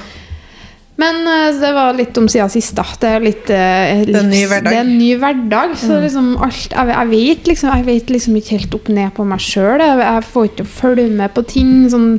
[0.97, 2.85] Men eh, det var litt om siden sist, da.
[3.01, 4.71] Det er litt eh, er en ny hverdag.
[4.71, 5.75] Det er en ny hverdag.
[5.77, 9.25] Så liksom alt Jeg, jeg, vet liksom, jeg vet liksom ikke helt opp ned på
[9.29, 9.83] meg sjøl.
[9.83, 11.73] Jeg, jeg får ikke følge med på ting.
[11.93, 12.13] Sånn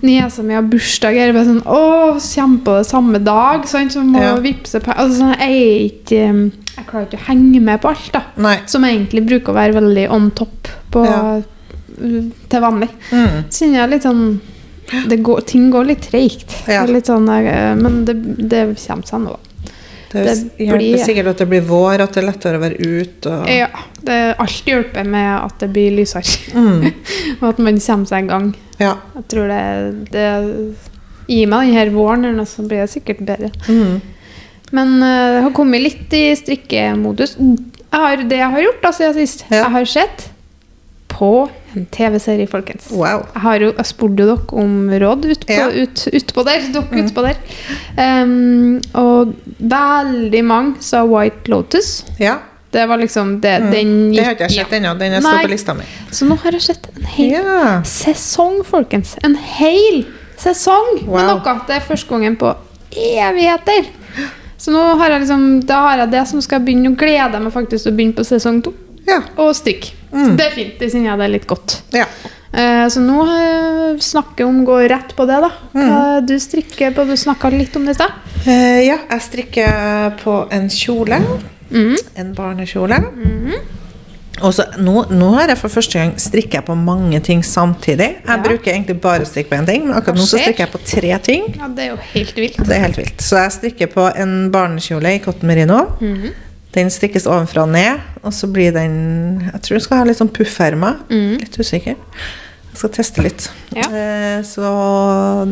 [0.00, 1.80] Niesa mi har bursdag, jeg er bare sånn Å,
[2.24, 3.92] kommer på det samme dag, sant?
[3.92, 4.34] Så må Ja.
[4.40, 6.20] vippse på altså, sånn, Jeg er ikke
[6.78, 8.22] Jeg klarer ikke å henge med på alt, da.
[8.40, 8.54] Nei.
[8.66, 11.42] Som egentlig bruker å være veldig on top på, Ja.
[12.48, 12.88] til vanlig.
[13.12, 13.44] Mm.
[13.52, 14.40] Så jeg litt sånn
[15.22, 16.54] går, Ting går litt treigt.
[16.68, 16.82] Ja.
[16.86, 18.14] Sånn, eh, men det,
[18.50, 19.36] det kommer seg nå.
[20.10, 22.78] Det, Det hjelper blir- sikkert at det blir vår, at det er lettere å være
[22.82, 23.30] ute.
[23.30, 23.48] Og...
[23.48, 23.68] Ja,
[24.02, 26.88] det alt hjelper med at det blir lysere, Mm.
[27.40, 28.48] og at man kommer seg i gang.
[28.80, 28.96] Ja.
[29.14, 29.60] Jeg tror det,
[30.10, 30.26] det
[31.30, 33.52] Gi meg denne våren, eller noe, så blir det sikkert bedre.
[33.70, 34.00] Mm.
[34.74, 37.36] Men eh, det har kommet litt i strikkemodus.
[37.38, 39.60] Jeg har, det jeg har gjort da siden sist, Ja.
[39.62, 40.29] jeg har sett
[41.20, 41.30] på
[41.76, 42.88] en TV-serie, folkens.
[42.90, 43.26] Wow.
[43.34, 45.66] Jeg har jo, jeg spurte dere om råd utpå Ja.
[45.68, 46.62] ut, ut der.
[46.72, 47.36] Dere utpå der.
[48.00, 52.04] Um, og veldig mange sa White Lotus.
[52.18, 52.38] Ja.
[52.70, 54.94] Det var liksom det, Den gikk, Det har ikke jeg sett ennå.
[54.98, 55.84] Den er står på lista mi.
[56.14, 57.80] Så nå har jeg sett en hel Ja.
[57.84, 59.16] sesong, folkens.
[59.26, 60.04] En hel
[60.38, 61.16] sesong Wow.
[61.16, 61.60] med noe.
[61.66, 62.54] Det er første gangen på
[62.96, 63.90] evigheter.
[64.56, 66.90] Så nå har jeg liksom, da har jeg det som skal begynne.
[66.90, 68.72] Nå gleder jeg meg faktisk til å begynne på sesong to.
[69.06, 69.20] Ja.
[69.38, 69.92] Og strikk.
[70.12, 70.24] Mm.
[70.26, 70.78] Så det er fint.
[70.78, 71.80] Det kjenner jeg det er litt godt.
[71.92, 72.06] ja.
[72.52, 75.50] Eh, Så nå eh, snakker om gå rett på det, da.
[75.72, 78.10] Hva Du strikker på, du snakka litt om det i stad.
[78.46, 81.20] Eh, ja, jeg strikker på en kjole.
[81.70, 81.94] Mm.
[82.16, 82.98] En barnekjole.
[84.40, 88.06] Og så nå, nå har jeg for første gang strikker på mange ting samtidig.
[88.22, 88.36] Jeg Ja.
[88.42, 90.80] bruker egentlig bare å strikke på én ting, men akkurat nå så strikker jeg på
[90.84, 91.42] tre ting.
[91.58, 92.56] Ja, det er jo helt vilt.
[92.56, 93.18] Det er helt vilt.
[93.20, 95.84] Så jeg strikker på en barnekjole i cotton merino.
[96.00, 96.32] Mhm.
[96.74, 100.20] Den strikkes ovenfra og ned, og så blir den Jeg tror den skal ha litt
[100.20, 101.00] sånn puffermer.
[101.10, 101.32] Mm.
[101.42, 101.96] Litt usikker.
[102.70, 103.48] Jeg skal teste litt.
[103.74, 103.88] Ja.
[103.90, 104.62] Eh, Så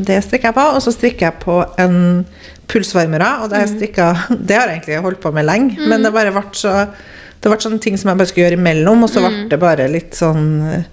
[0.06, 0.66] det strikker jeg på.
[0.76, 1.98] Og så strikker jeg på en
[2.70, 3.32] pulsvarmere.
[3.42, 3.92] Og det, har jeg
[4.48, 6.86] det har jeg egentlig holdt på med lenge, men det bare ble så
[7.38, 9.84] Det ble sånne ting som jeg bare skulle gjøre imellom, og så ble det bare
[9.90, 10.86] litt sånn eh,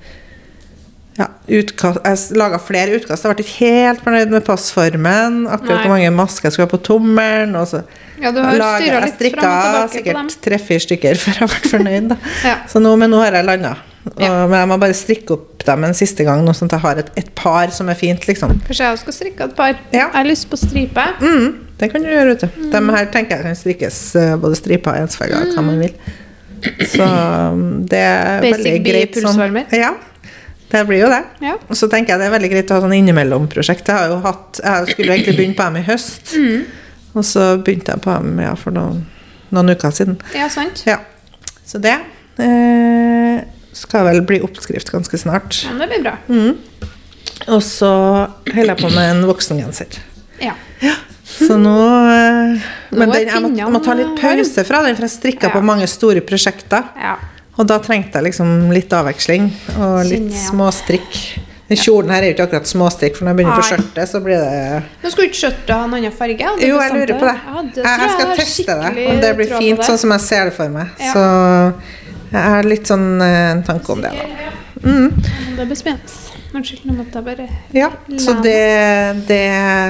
[1.15, 3.23] ja, utkast, Jeg laga flere utkast.
[3.23, 5.37] Jeg ble ikke helt fornøyd med passformen.
[5.47, 7.55] Akkurat hvor mange masker jeg skulle ha på tommelen.
[7.55, 7.83] Og så
[8.19, 12.17] Ja, du har laget- jeg strikka sikkert tre-fire stykker før jeg ble fornøyd.
[12.49, 12.57] Ja.
[12.67, 13.77] Så nå, men nå har jeg landa.
[14.19, 14.45] Ja.
[14.45, 16.99] Men jeg må bare strikke opp dem en siste gang, nå, sånn at jeg har
[17.01, 18.27] et, et par som er fint.
[18.27, 18.59] liksom.
[18.67, 19.79] Kanskje jeg også skal strikke et par.
[19.91, 20.09] Ja.
[20.11, 21.07] Jeg har lyst på stripe.
[21.21, 21.47] Mm.
[21.79, 22.67] det kan du gjøre, vet du.
[22.71, 25.95] De her tenker jeg kan strikkes eh, både striper og ensfarger, hva man vil.
[26.91, 29.57] Så um, det er Basic veldig greit sånn.
[29.75, 29.91] Ja,
[30.75, 31.21] det blir jo det.
[31.45, 31.55] Ja.
[31.69, 33.87] Og så tenker jeg det er veldig greit å ha sånn innimellom-prosjekt.
[33.89, 36.35] Jeg har jo hatt Jeg skulle egentlig begynne på dem i høst,
[37.15, 39.03] og så begynte jeg på dem ja, for noen,
[39.55, 40.17] noen uker siden.
[40.35, 40.83] ja, sant.
[40.87, 40.99] Ja.
[41.65, 41.95] Så det
[42.43, 43.43] eh,
[43.75, 45.63] skal vel bli oppskrift ganske snart.
[45.65, 46.15] Ja, det blir bra.
[46.29, 46.57] Mm.
[47.51, 47.89] Og så
[48.47, 49.97] holder jeg på med en voksengenser.
[50.43, 50.53] Ja.
[51.25, 51.71] Så nå
[52.07, 52.61] eh,
[52.95, 55.55] Men Nå den, jeg, må, må ta litt pause fra den, for jeg strikker Ja.
[55.57, 56.91] på mange store prosjekter.
[57.01, 57.15] ja.
[57.55, 61.19] Og da trengte jeg liksom litt avveksling og litt småstrikk.
[61.65, 64.19] Den kjolen her er jo ikke akkurat småstrikk, for når jeg begynner på skjørtet, så
[64.21, 66.51] blir det Nå skulle ikke skjørtet ha en annen farge?
[66.61, 67.37] Jo, jeg lurer på det.
[67.47, 69.87] Ja, det Jeg, jeg skal jeg teste det, om det blir fint det.
[69.87, 70.93] sånn som jeg ser det for meg.
[71.01, 71.15] Ja.
[71.15, 71.25] Så
[72.35, 74.53] jeg har litt sånn eh, en tanke om det, da.
[74.85, 75.09] Mm.
[75.57, 76.24] Det blir spennende.
[76.55, 77.89] Unnskyld, nå måtte jeg bare Ja,
[78.21, 78.55] så det,
[79.27, 79.41] det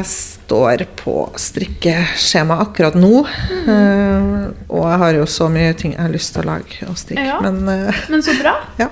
[0.10, 3.26] står på strikkeskjema akkurat nå.
[3.52, 3.68] Mm.
[3.70, 6.98] Uh, og jeg har jo så mye ting jeg har lyst til å lage og
[6.98, 7.38] strikke, Ja.
[7.46, 8.56] men uh, Men så bra.
[8.82, 8.90] ja.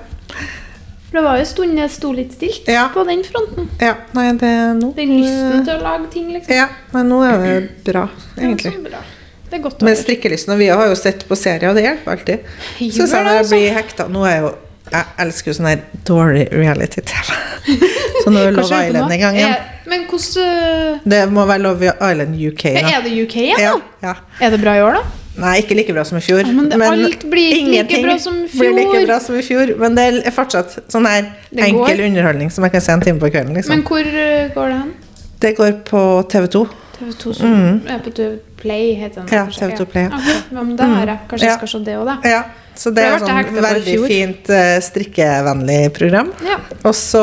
[1.08, 2.88] For det var jo en stund jeg sto litt stilt Ja.
[2.94, 3.68] på den fronten.
[3.82, 3.96] ja.
[4.16, 6.54] Nei, det nå Den lysten til å lage ting, liksom.
[6.54, 7.56] Ja, men nå er det
[7.90, 8.06] bra,
[8.38, 8.72] egentlig.
[8.72, 9.02] Ja, så bra.
[9.50, 11.84] Det er godt å Med strikkelysten, og vi har jo sett på serier, og det
[11.86, 12.46] hjelper alltid.
[12.78, 13.58] Så jeg det, når jeg altså.
[13.58, 14.54] blir hekta Nå er jeg jo
[14.94, 17.34] Jeg elsker jo sånn her dårlig reality-TV.
[18.22, 19.54] Så nå er Love Island i gang igjen.
[19.56, 22.92] Er- Men hvordan Det må være Love Island UK, da.
[22.94, 24.06] Er det UK igjen, Ja, da?
[24.06, 24.14] ja.
[24.46, 25.02] Er det bra i år, da?
[25.42, 26.44] Nei, ikke like bra som i fjor.
[26.46, 29.42] Ja, men det- alt blir ikke like bra som i Blir like bra som i
[29.42, 29.74] fjor.
[29.82, 31.26] Men det er fortsatt sånn her
[31.58, 32.06] enkel går.
[32.06, 33.52] underholdning som jeg kan se en time på kvelden.
[33.52, 33.82] Men Liksom.
[33.82, 34.94] hvor uh, går det hen?
[35.40, 36.66] Det går på TV2.
[37.00, 39.30] TV2 som er på TV Play, heter den.
[39.30, 39.36] Mm.
[39.36, 39.70] Ja, kanskje?
[39.70, 40.18] TV2 Play, ja.
[40.18, 41.24] Okay, men det har jeg.
[41.30, 42.18] Kanskje jeg skal se det òg, da.
[42.34, 42.42] Ja,
[42.74, 46.32] så det er et sånn veldig fint eh, strikkevennlig program.
[46.42, 46.56] Ja.
[46.82, 47.22] Og så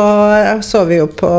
[0.64, 1.32] så vi jo på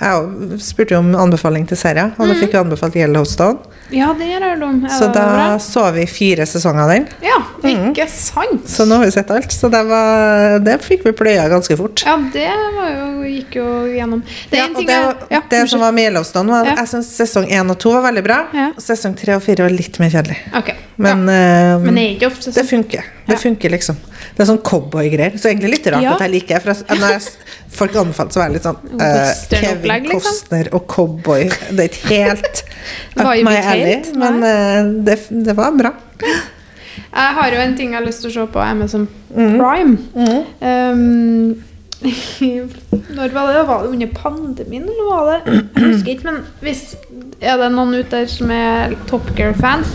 [0.00, 3.70] Jeg spurte jo om anbefaling til serier, og da fikk vi anbefalt Yellowstone.
[3.94, 4.90] ja, det gjør de.
[4.90, 5.46] Så da bra?
[5.62, 7.06] så vi fire sesonger av den.
[7.22, 7.38] Ja,
[7.68, 8.66] ikke sant?
[8.66, 9.52] Så nå har vi sett alt.
[9.54, 12.02] Så det, var, det fikk vi pløya ganske fort.
[12.06, 14.24] Ja, det var jo, gikk jo gjennom.
[14.50, 17.46] Det Ja, ting det, jeg ja, det som var med Yellowstone, var jeg syns sesong
[17.46, 18.40] én og to var veldig bra.
[18.80, 20.38] Sesong tre og fire var litt mer kjedelig.
[20.60, 20.78] Okay.
[21.02, 21.40] Men, ja.
[21.74, 22.68] eh, Men det ofte det sånn.
[22.70, 23.08] funker.
[23.26, 23.98] Det funker liksom.
[24.36, 25.36] Det er sånn cowboygreier.
[25.40, 26.14] Så egentlig litt rart Ja.
[26.16, 26.62] at jeg liker det.
[26.62, 30.20] For når jeg, folk anbefaler, så er det litt sånn uh, Kevin liksom.
[30.20, 31.48] Costner og cowboy.
[31.70, 32.64] Det er ikke helt
[33.16, 35.92] Det up my alley, men uh, det, det var bra.
[36.22, 39.56] Jeg har jo en ting jeg har lyst til å se på Amazon Mm.
[40.12, 40.42] Mm.
[40.60, 41.62] Um,
[42.02, 43.62] når var det?
[43.68, 46.82] Var det under pandemien, eller var det Jeg husker ikke, men hvis
[47.40, 49.90] er det noen ute der som er Top Gear-fans,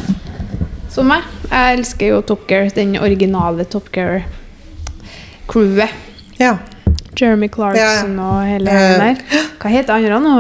[0.94, 5.92] som meg Jeg elsker jo Top Gear, den originale Top Gear-crewet.
[6.40, 6.58] Ja.
[7.18, 9.44] Jeremy Clarkson og hele den der.
[9.58, 10.34] Hva heter andre nå?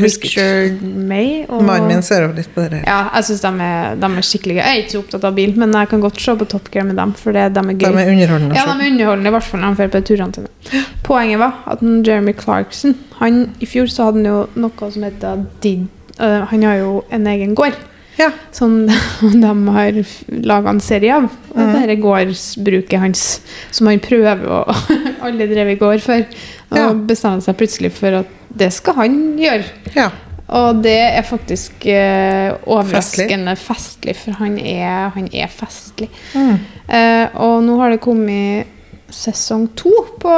[0.00, 1.42] Richard May?
[1.48, 2.84] Og, Mannen min ser over litt på det.
[2.86, 4.62] Ja, jeg syns de, de er skikkelig gøy.
[4.62, 6.86] Jeg er ikke så opptatt av bil, men jeg kan godt se på Top Gear
[6.88, 7.86] med dem, for det, de er gøy.
[7.86, 8.58] De er underholdende.
[8.58, 10.84] Ja, de er underholdende, i hvert fall når de drar på turene sine.
[11.06, 15.44] Poenget var at Jeremy Clarkson han, I fjor så hadde han jo noe som heter
[15.60, 15.88] Did.
[16.20, 17.76] Uh, han har jo en egen gård
[18.20, 18.30] Ja.
[18.52, 18.74] som
[19.44, 20.00] de har
[20.44, 21.28] laga en serie av.
[21.54, 21.72] Og Mhm.
[21.80, 23.40] dette gårdsbruket hans,
[23.72, 24.62] som han prøver å
[25.24, 26.26] Alle drev i gård for.
[26.70, 26.90] Og Ja.
[26.94, 29.64] bestemte seg plutselig for at det skal han gjøre.
[29.96, 30.10] ja.
[30.50, 34.16] Og det er faktisk uh, overraskende festlig.
[34.18, 36.08] for han er, han er festlig.
[36.34, 36.56] Mm.
[36.90, 38.66] Uh, og nå har det kommet
[39.14, 40.32] sesong to på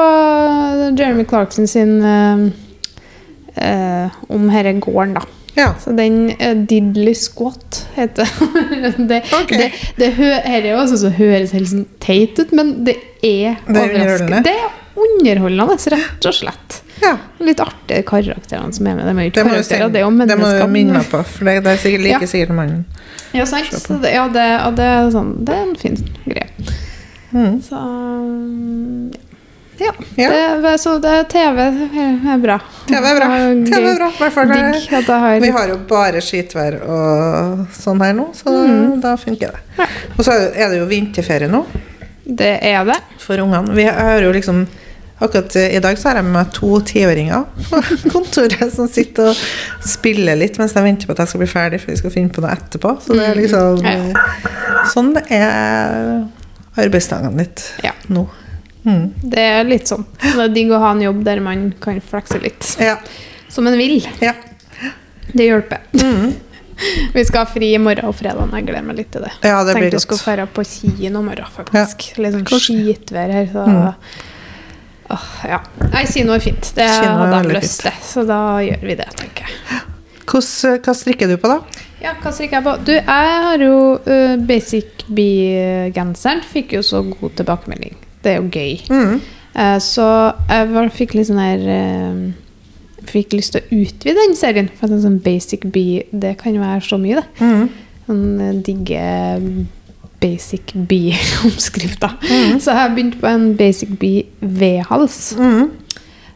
[0.99, 2.51] Jeremy Clarkson sin uh,
[4.29, 5.25] om herre gården, da.
[5.57, 5.75] Ja.
[5.83, 6.31] Så den
[6.67, 8.29] Diddley Squat heter
[9.11, 9.23] det.
[9.43, 9.59] Okay.
[9.59, 13.11] Det, det her er jo også så høres helt sånn teit ut, men det er
[13.23, 14.41] er overraskende.
[14.47, 16.79] Det er underholdende, rett og slett.
[17.03, 17.15] ja.
[17.43, 19.07] Litt artige karakterene som er med.
[19.07, 20.07] De er Det må du, karakterer, det er
[20.61, 22.31] jo minne på, for det, det er sikkert like Ja.
[22.33, 22.85] sikkert mannen.
[23.33, 23.71] Ja, sant.
[24.03, 26.49] Det, ja, det, det, er sånn, det er en fin greie.
[27.33, 27.55] Mm.
[27.65, 29.13] Så mm,
[29.83, 29.93] ja.
[30.17, 30.29] Ja.
[30.63, 32.59] Det, så det, TV er bra.
[32.89, 33.29] TV er bra.
[33.69, 34.11] TV er bra.
[35.23, 38.55] har Vi har jo bare skitvær og sånn her nå, så
[39.03, 39.89] da funker det.
[40.17, 41.65] Og så er det jo vinterferie nå
[42.25, 43.01] Det er det.
[43.19, 43.75] for ungene.
[43.75, 44.67] Vi har jo liksom
[45.23, 47.79] Akkurat i dag så har jeg med meg to tiåringer på
[48.11, 49.37] kontoret som sitter og
[49.87, 52.33] spiller litt mens de venter på at jeg skal bli ferdig, for vi skal finne
[52.35, 52.97] på noe etterpå.
[53.05, 54.25] Så det er liksom Ja.
[54.91, 56.25] Sånn det er
[56.75, 57.93] arbeidsdagene litt Ja.
[58.11, 58.27] nå.
[58.83, 59.05] Mm.
[59.23, 60.07] Det er litt sånn.
[60.23, 62.75] Det er digg å ha en jobb der man kan flekse litt.
[62.83, 62.97] Ja.
[63.53, 64.01] Som en vil.
[64.25, 64.35] ja.
[65.33, 65.85] Det hjelper.
[66.03, 66.33] Mm.
[67.15, 68.51] Vi skal ha fri i morgen og fredag.
[68.57, 69.33] Jeg gleder meg litt til det.
[69.45, 72.09] Ja, det Tenkte vi skulle dra på kino i morgen, faktisk.
[72.19, 73.49] Litt sånn skitvær her.
[73.53, 73.65] Så.
[73.69, 74.33] Mm.
[75.13, 75.61] Åh, ja.
[75.93, 76.73] Nei, kino er fint.
[76.77, 78.03] Det hadde jeg lyst til.
[78.07, 79.81] Så da gjør vi det, tenker jeg.
[80.23, 81.85] Hvordan, hva strikker du på, da?
[82.03, 82.77] Ja, hva strikker jeg på?
[82.89, 86.43] Du, jeg har jo uh, Basic Bee-genseren.
[86.55, 87.95] Fikk jo så god tilbakemelding.
[88.23, 88.79] Det er jo gøy.
[88.91, 89.21] Mm.
[89.53, 90.07] Eh, så
[90.49, 92.23] jeg var, fikk litt sånn her eh,
[93.03, 94.69] Fikk lyst til å utvide den serien.
[94.79, 97.43] For at en sånn Basic Bee, det kan være så mye, det.
[97.43, 97.65] Mm.
[98.07, 99.07] Sånn eh, digge
[100.23, 102.15] Basic Bee-oppskrifter.
[102.23, 102.61] Mm.
[102.63, 105.33] Så jeg har begynt på en Basic Bee V-hals.
[105.35, 105.73] Mm.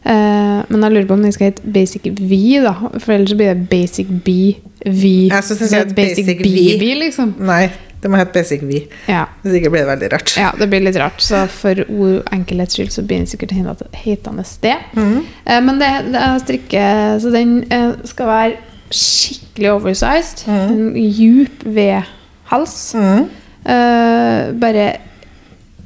[0.06, 2.74] Uh, men jeg lurer på om den skal hete Basic V, da.
[2.94, 5.14] For ellers blir det Basic B, V.
[5.26, 7.32] Jeg hete Basic B-V, liksom.
[7.42, 7.64] Nei,
[8.02, 8.82] det må hete Basic V.
[9.08, 9.24] Ja.
[9.42, 10.34] Hvis ikke blir det veldig rart.
[10.36, 11.20] ja, det blir litt rart.
[11.24, 13.54] Så for ord enkelhets skyld så blir den sikkert
[13.96, 14.76] hetende det.
[14.94, 15.24] Mm.
[15.44, 16.84] Eh, men det, det strikke
[17.20, 18.56] Så den eh, skal være
[18.94, 20.44] skikkelig oversized.
[20.46, 20.60] Mm.
[20.70, 22.76] En djup V-hals.
[22.94, 23.24] Mm.
[23.66, 24.86] Eh, bare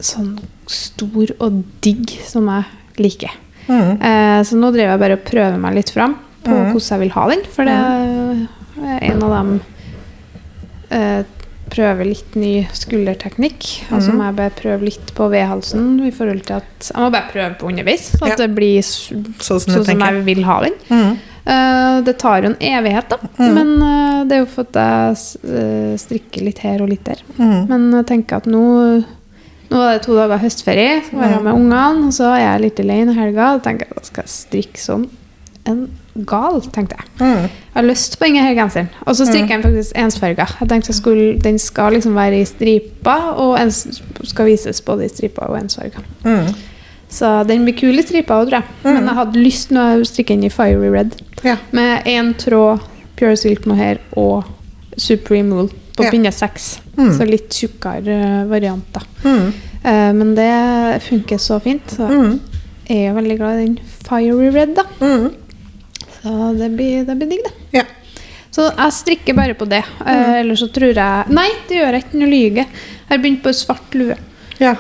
[0.01, 0.35] sånn
[0.70, 2.64] stor og digg som jeg
[3.01, 3.33] liker.
[3.70, 3.96] Mm.
[4.03, 6.70] Eh, så nå driver jeg bare og prøver meg litt fram på Mhm.
[6.73, 7.42] hvordan jeg vil ha den.
[7.55, 7.75] For det
[8.90, 9.51] er en av dem
[11.70, 13.66] prøver litt ny skulderteknikk.
[13.92, 14.16] Og så Mhm.
[14.18, 16.06] må jeg bare prøve litt på V-halsen.
[16.06, 18.37] i forhold til at Jeg må bare prøve på underveis, så at Ja.
[18.46, 20.72] det blir Sånn som sånn som jeg vil ha den.
[20.90, 21.18] Mm.
[21.46, 23.16] Uh, det tar jo en evighet, da.
[23.38, 23.54] Mm.
[23.54, 25.16] Men uh, det er jo for at jeg
[25.50, 27.16] eh, strikker litt her og litt der.
[27.38, 27.68] Mm.
[27.68, 29.04] Men jeg tenker at nå
[29.70, 32.61] Nå var det to dager høstferie, så var jeg med ungene, og så er jeg
[32.61, 33.54] litt alene i helga.
[33.54, 35.09] og tenker at jeg skal strikke som
[35.66, 35.88] en
[36.27, 37.07] gal, tenkte jeg.
[37.20, 37.42] Mm.
[37.42, 38.88] Jeg har lyst på denne genseren.
[39.07, 40.46] Og så strikker jeg den faktisk ensfarga.
[40.61, 45.05] Jeg tenkte jeg skulle, Den skal liksom være i striper, og ens, skal vises både
[45.05, 46.03] i striper og ensfarga.
[46.25, 46.55] Mm.
[47.11, 48.64] Så den blir kul i striper òg, tror jeg.
[48.85, 51.16] Men jeg hadde lyst til å strikke den i fiery red.
[51.44, 51.57] Ja.
[51.73, 52.81] Med én tråd
[53.16, 54.44] pure silk mohair og
[54.96, 56.11] supreme wool på Ja.
[56.11, 56.81] pinne seks.
[56.96, 57.12] Mm.
[57.18, 59.01] Så litt tjukkere eh, variant, da.
[59.25, 59.53] Mm.
[59.85, 61.83] Eh, men det funker så fint.
[61.96, 62.40] Så Mm.
[62.88, 64.83] jeg er veldig glad i den fiery red, da.
[66.22, 67.52] Så det blir, det blir digg, det.
[67.78, 67.85] Ja.
[68.50, 69.83] Så jeg strikker bare på det.
[70.00, 70.09] Mm.
[70.11, 72.18] Eh, Eller så tror jeg Nei, det gjør jeg ikke.
[72.20, 72.66] Nå lyver jeg.
[72.66, 74.16] Jeg har begynt på svart lue.
[74.59, 74.76] ja.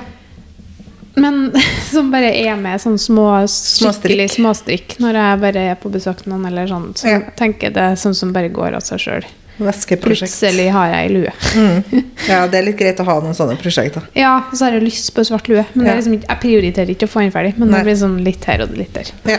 [1.20, 1.50] Men
[1.90, 4.94] som bare er med sånn små, skikkelig Småstrikk.
[5.02, 6.92] når jeg bare er på besøk til noen, eller sånn.
[6.96, 7.18] Så Ja.
[7.36, 9.26] tenker det sånn som bare går av seg sjøl.
[9.60, 10.32] Væskeprosjekt.
[10.32, 11.32] Plutselig har jeg lue.
[11.56, 12.04] Mm.
[12.30, 14.04] Ja, det er litt greit å ha noen sånne prosjekter.
[14.14, 15.64] Ja, og så har jeg lyst på svart lue.
[15.74, 15.96] Men det Ja.
[15.98, 17.54] liksom ikke, jeg prioriterer ikke å få den ferdig.
[17.58, 17.78] Men Nei.
[17.80, 19.10] det blir sånn litt her og litt der.
[19.26, 19.38] Ja.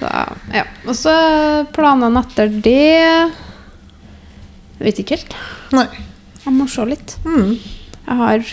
[0.00, 0.10] Så,
[0.54, 0.64] ja.
[0.86, 1.14] Og så
[1.72, 2.78] planene etter det
[4.80, 5.34] Jeg vet ikke helt.
[5.78, 5.86] Nei.
[6.44, 7.16] Jeg må se litt.
[7.24, 7.52] Mm.
[8.02, 8.44] Jeg har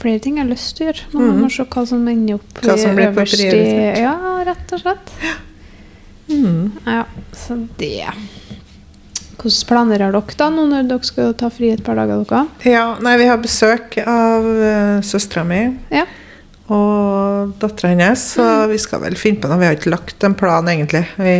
[0.00, 2.34] flere ting jeg har lyst til å gjøre, men jeg må se hva som ender
[2.40, 2.62] opp Mm.
[2.66, 4.00] Hva som blir øverst i.
[4.02, 4.14] Ja,
[4.48, 5.12] rett og slett.
[6.28, 6.72] Mm.
[6.86, 8.02] Ja, så det
[9.36, 12.22] Hvilke planer har dere da, nå når dere skal ta fri et par dager?
[12.26, 12.44] dere?
[12.72, 15.60] Ja, nei, vi har besøk av uh, søstera mi
[15.92, 16.06] Ja.
[16.72, 19.60] og dattera hennes, så vi skal vel finne på noe.
[19.60, 21.04] Vi har ikke lagt en plan, egentlig.
[21.20, 21.36] Vi,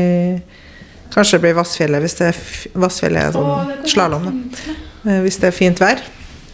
[1.14, 2.42] kanskje det blir Vassfjellet hvis det er,
[2.84, 4.28] Vassfjellet er sånn slalåm.
[5.06, 6.00] Eh, Hvis det er fint vær.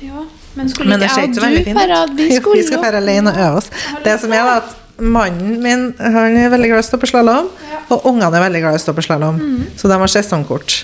[0.04, 0.22] Ja,
[0.54, 2.16] men skulle Men det ser ikke jeg og du fint ut.
[2.18, 3.70] Vi Jo, Vi skal dra alene og øve oss.
[4.04, 7.48] Det som er at Mannen min han er veldig glad i å stå på slalåm,
[7.90, 9.40] og ungene er veldig glad i å stå på slalåm.
[9.42, 9.64] Mm.
[9.76, 10.76] Så de har sesongkort.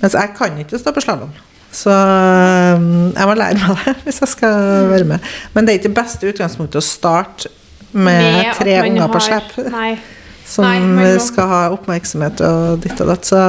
[0.00, 1.34] Mens jeg kan ikke stå på slalåm.
[1.76, 4.90] Så um, jeg må lære meg det hvis jeg skal Mm.
[4.94, 5.30] være med.
[5.54, 7.50] Men det er ikke det beste utgangspunktet å starte
[7.92, 9.98] med, med tre unger unger på har- slep
[10.46, 13.26] som Nei, skal ha oppmerksomhet og ditt og datt.
[13.26, 13.40] Så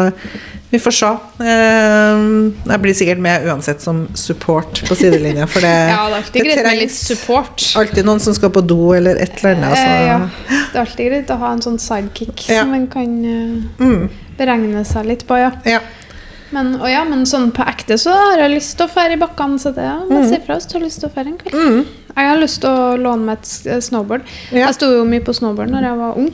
[0.69, 1.09] vi får se.
[1.45, 2.23] Eh,
[2.71, 7.63] Jeg blir sikkert med uansett som support på sidelinja, for det, Ja, det litt support.
[7.75, 9.69] alltid noen som skal på do eller et eller annet.
[9.69, 9.85] Altså.
[10.07, 10.17] ja.
[10.49, 12.61] Det er alltid greit å ha en sånn sidekick Ja.
[12.63, 15.51] som man kan eh, Mm, beregne seg litt på, ja.
[15.65, 15.79] ja.
[16.51, 19.19] Men, og ja, men sånn på ekte så har jeg lyst til å fære i
[19.19, 19.59] bakkene.
[19.59, 21.55] Så det ja, bare si fra hvis du har lyst til å fære en kveld.
[21.55, 21.85] Mm,
[22.17, 24.21] Jeg har lyst til å låne meg et eh, snowboard.
[24.51, 24.67] Ja.
[24.67, 26.31] Jeg sto jo mye på snowboard når jeg var ung.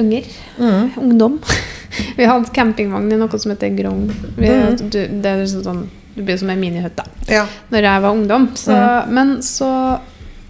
[0.00, 0.22] Yngre.
[0.58, 0.90] Mm.
[1.02, 1.38] Ungdom.
[2.18, 4.08] Vi hadde campingvogn i noe som heter Grong.
[4.36, 4.76] Vi, Mm.
[4.90, 5.84] du, det er liksom sånn,
[6.16, 7.44] du blir som en minihytte ja.
[7.70, 8.48] når jeg var ungdom.
[8.58, 9.14] Så, Mm.
[9.14, 9.70] Men så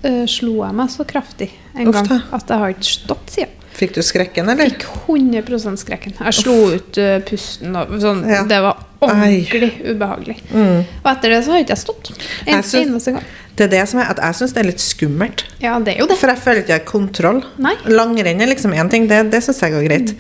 [0.04, 2.08] uh, slo jeg meg så kraftig en Ofte.
[2.08, 3.60] gang at jeg har ikke stått siden.
[3.74, 4.70] Fikk du skrekken, eller?
[4.70, 6.14] Fikk 100 skrekken.
[6.20, 7.74] Jeg slo ut uh, pusten.
[7.74, 8.44] Og sånn, Ja.
[8.48, 10.36] Det var ordentlig ubehagelig.
[10.52, 10.84] Mm.
[11.02, 12.12] Og etter det så har ikke jeg stått.
[12.46, 13.26] En Jeg synes, eneste gang.
[13.54, 15.44] Det er det som er at jeg syns det er litt skummelt.
[15.62, 16.18] Ja, det er jo det.
[16.18, 17.44] For jeg føler ikke jeg har kontroll.
[17.62, 17.74] Nei.
[17.90, 20.14] Langrenn er liksom én ting, det, det syns jeg går greit.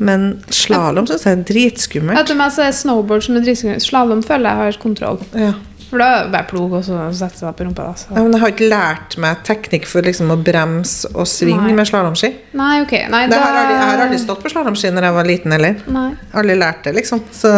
[0.00, 2.20] Men slalåm syns jeg er dritskummelt.
[2.22, 3.84] Etter meg så er snowboard som er dritskummelt.
[3.84, 5.20] Slalåm føler jeg har kontroll.
[5.36, 5.52] Ja.
[5.90, 7.88] For da bare plog og så sette seg på rumpa.
[7.90, 8.12] Da, så.
[8.14, 11.88] Ja, men jeg har ikke lært meg teknikk for liksom å bremse og svinge med
[11.90, 12.30] slalåmski.
[12.60, 12.94] Nei, ok.
[13.10, 13.40] Nei, da...
[13.42, 15.80] har aldri, jeg har aldri stått på slalåmski når jeg var liten heller.
[15.90, 16.10] Nei.
[16.32, 17.24] Aldri lært det, liksom.
[17.34, 17.50] Så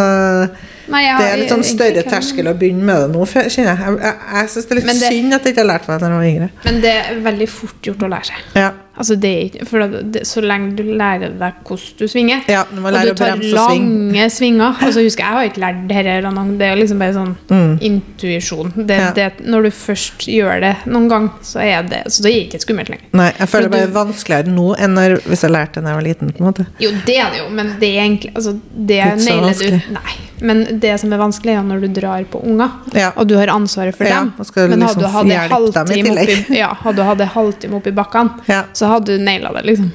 [0.92, 3.68] Nei, jeg det er litt sånn større ikke- terskel å begynne med det nå, kjenner
[3.70, 3.78] jeg.
[3.84, 5.94] Jeg, jeg, jeg syns det er litt det- synd at jeg ikke har lært meg
[5.98, 6.48] det da jeg var yngre.
[6.64, 8.48] Men det er veldig fort gjort å lære seg.
[8.58, 8.70] Ja.
[9.02, 9.82] Altså, det For
[10.14, 14.28] det, så lenge du lærer deg hvordan du svinger, Ja, du og du tar lange
[14.30, 16.20] svinger Altså, husker jeg, har ikke lært det her
[16.58, 17.34] Det er liksom bare sånn
[17.82, 18.72] intuisjon.
[18.76, 19.02] Det, Mm.
[19.02, 19.10] Ja.
[19.16, 22.60] det, når du først gjør det noen gang, så er det Så det er ikke
[22.62, 23.06] skummelt lenger.
[23.12, 25.94] Nei, jeg føler For det er vanskeligere nå enn når, hvis jeg lærte det da
[25.94, 26.32] jeg var liten.
[26.32, 26.66] på en måte.
[26.78, 29.80] Jo, det er det jo, men det er egentlig altså, Det nailer du.
[29.98, 30.18] Nei.
[30.42, 33.12] Men det som er vanskelig, er når du drar på unger, Ja.
[33.16, 34.32] og du har ansvaret for Ja, dem.
[34.38, 37.92] og skal men liksom hadde du dem oppi, ja, hadde du hatt en halvtime oppi
[37.94, 38.62] bakkene, Ja.
[38.74, 39.90] så hadde du naila det, liksom.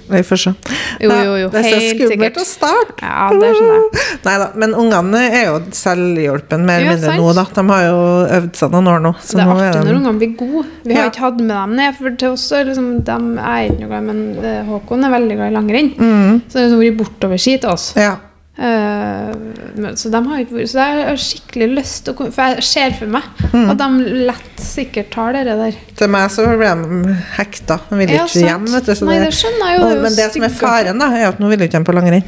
[0.99, 2.37] Jo, jo, jo, det er så skummelt sikkert.
[2.37, 3.01] å starte.
[3.03, 4.05] Ja, det skjønner jeg.
[4.25, 7.45] Nei da, men ungene er jo selvhjulpen mer eller mindre nå, da.
[7.53, 7.97] De har jo
[8.39, 9.13] øvd seg noen år nå.
[9.21, 10.65] Så det er artig når ungene blir gode.
[10.85, 11.09] Vi har Ja.
[11.11, 14.37] ikke hatt med dem ned, for til oss liksom, de er ikke noe glad men
[14.43, 15.91] eh, Håkon er veldig glad i langrenn.
[15.97, 17.93] mm, Så det har liksom vært bortoverski til oss.
[17.95, 18.15] Ja.
[18.57, 22.55] Men, så de har ikke vært Så jeg har skikkelig lyst til å komme For
[22.55, 23.69] jeg ser for meg Mm.
[23.71, 25.75] at de lett sikkert tar det der.
[25.97, 27.77] Til meg så ble de hekta.
[27.89, 28.65] De ville Ja, ikke hjem.
[28.73, 30.01] Vet du, så Nei, det, skjønner jeg jo.
[30.03, 32.27] men det som er faren, da, er at nå vil ikke hjem på langrenn.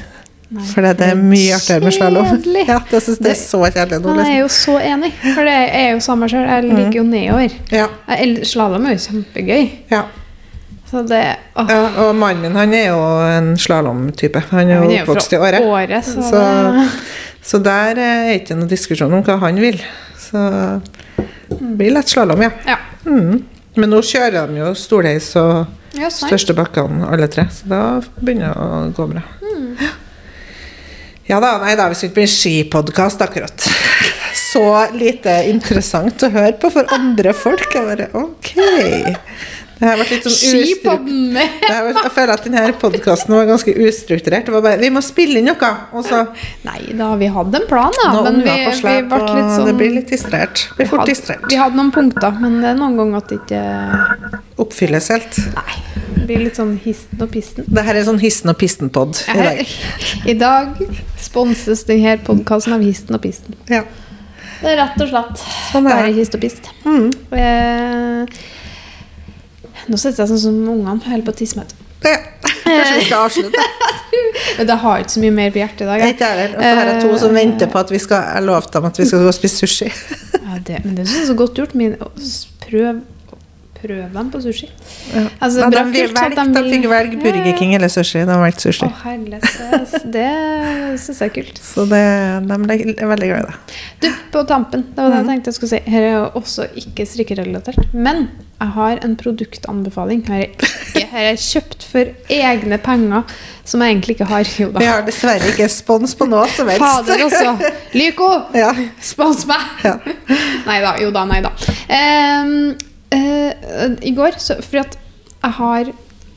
[0.50, 2.32] Nei, For det, det er mye artigere med slalåm.
[2.72, 4.16] Ja, det synes, det er så kjedelig nå.
[4.16, 4.32] Men jeg Liksom.
[4.32, 6.48] er jo så enig, for det er jo samme sjøl.
[6.48, 7.58] Jeg liker jo nedover.
[7.76, 7.88] Ja,
[8.54, 9.70] Slalåm er jo kjempegøy.
[9.92, 10.04] ja.
[10.90, 14.42] Så det ja, og mannen min han er jo en slalåmtype.
[14.52, 16.06] Han er jo oppvokst i fra året.
[16.06, 16.90] så, Så- det-
[17.50, 19.78] Så der er ikke noen diskusjon om hva han vil.
[20.18, 20.42] Så
[21.50, 22.50] det blir lett slalåm, ja.
[22.68, 22.78] Ja.
[23.06, 23.44] Mm.
[23.76, 25.68] Men nå kjører de jo stolheis og
[25.98, 27.46] ja, største bakkene, alle tre.
[27.50, 29.24] Så da begynner det å gå bra.
[31.30, 33.66] Ja da, nei da, vi skal ikke bli skipodkast akkurat.
[34.34, 34.64] Så
[34.98, 37.68] lite interessant å høre på for andre folk.
[37.74, 38.50] Jeg bare, ok.
[39.80, 44.50] Det har vært litt sånn Skipodden Jeg føler at denne podkasten var ganske ustrukturert.
[44.50, 45.70] Det var bare, Vi må spille inn noe!
[45.96, 46.26] Og så
[46.68, 48.10] Nei da, vi hadde en plan, da.
[48.18, 50.66] noen men vi, vi ble litt sånn det blir litt distrahert.
[50.76, 51.48] Blir fort distrahert.
[51.52, 53.64] Vi hadde noen punkter, men det er noen ganger at det ikke
[54.60, 55.40] Oppfylles helt.
[55.56, 55.78] Nei.
[56.10, 57.68] Det blir litt sånn histen og pisten.
[57.70, 59.74] Det her er sånn histen og pisten-pod i dag.
[60.34, 60.84] I dag
[61.22, 63.56] sponses denne podkasten av Histen og Pisten.
[63.72, 63.86] Ja.
[64.60, 66.68] Det er rett og slett Sånn bare hist og pist.
[66.84, 67.08] Mm.
[67.32, 68.40] Eh,
[69.90, 71.78] nå sitter jeg sånn som ungene holder på å tisse meg ut.
[72.08, 72.18] ja.
[72.70, 73.64] Kanskje vi skal avslutte?
[74.58, 76.04] Men jeg har ikke så mye mer på hjertet i dag.
[76.06, 76.76] Ikke jeg heller.
[76.80, 79.24] Har jeg to som venter på at vi skal Jeg lovte dem at vi skal
[79.26, 79.88] gå og spise sushi.
[80.36, 81.74] Ja, det, men det jeg er så godt gjort.
[81.78, 81.96] Min,
[82.66, 83.02] prøv,
[83.82, 84.68] prøv dem på sushi.
[85.14, 85.24] Ja.
[85.42, 87.88] Altså, Ja, bra de, vil kult at velge, de vil- fikk velge Burger King eller
[87.94, 88.20] sushi.
[88.26, 88.86] De valgte sushi.
[88.86, 91.62] Å, herlig, Det, det syns jeg er kult.
[91.64, 92.04] Så det,
[92.50, 92.60] de
[93.00, 93.56] er veldig glad i det.
[94.02, 95.26] Du, på tampen, det var det Mm.
[95.26, 95.82] jeg tenkte jeg skulle si.
[95.92, 97.94] Her er jo også ikke strikkerelatert.
[97.94, 100.26] Men jeg har en produktanbefaling.
[100.28, 103.24] Her er, ikke, her er kjøpt for egne penger
[103.70, 104.44] som jeg egentlig ikke har.
[104.60, 106.82] Jo Vi har dessverre ikke spons på noe som helst.
[106.84, 107.72] Fader også.
[107.96, 108.30] Lyko!
[108.58, 108.72] Ja.
[109.02, 109.62] Spons meg!
[109.86, 109.96] Ja.
[110.68, 110.96] Nei da.
[111.02, 111.52] Jo da, nei da.
[111.90, 112.76] Ehm,
[113.12, 114.98] eh, I går, så, For at
[115.44, 115.90] jeg har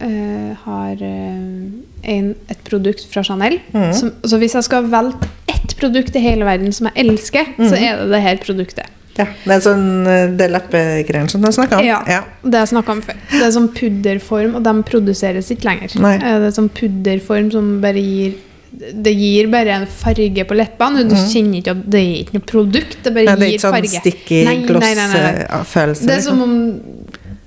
[0.03, 3.59] uh, har en, et produkt fra Chanel.
[3.75, 3.93] Mm.
[3.95, 7.75] Som, så hvis jeg skal velge ett produkt i hele verden som jeg elsker, så
[7.75, 7.83] Mhm.
[7.83, 8.87] er det det her produktet.
[9.19, 9.27] ja.
[9.45, 11.85] Det er sånn det leppegreiene som de snakker om.
[11.85, 11.99] Ja.
[12.09, 12.23] Ja.
[12.43, 13.19] Det jeg snakka om før.
[13.31, 16.01] Det er sånn pudderform, og de produseres ikke lenger.
[16.01, 16.17] Nei.
[16.19, 18.35] Det er sånn pudderform som bare gir
[18.73, 21.05] Det gir bare en farge på leppene.
[21.09, 23.77] Du kjenner ikke at det er ikke noe produkt, det bare nei, det gir sånn
[23.77, 24.01] farge.
[24.01, 26.07] sticky Nei, gloss, nei, gloss-følelse.
[26.09, 26.57] Det er som om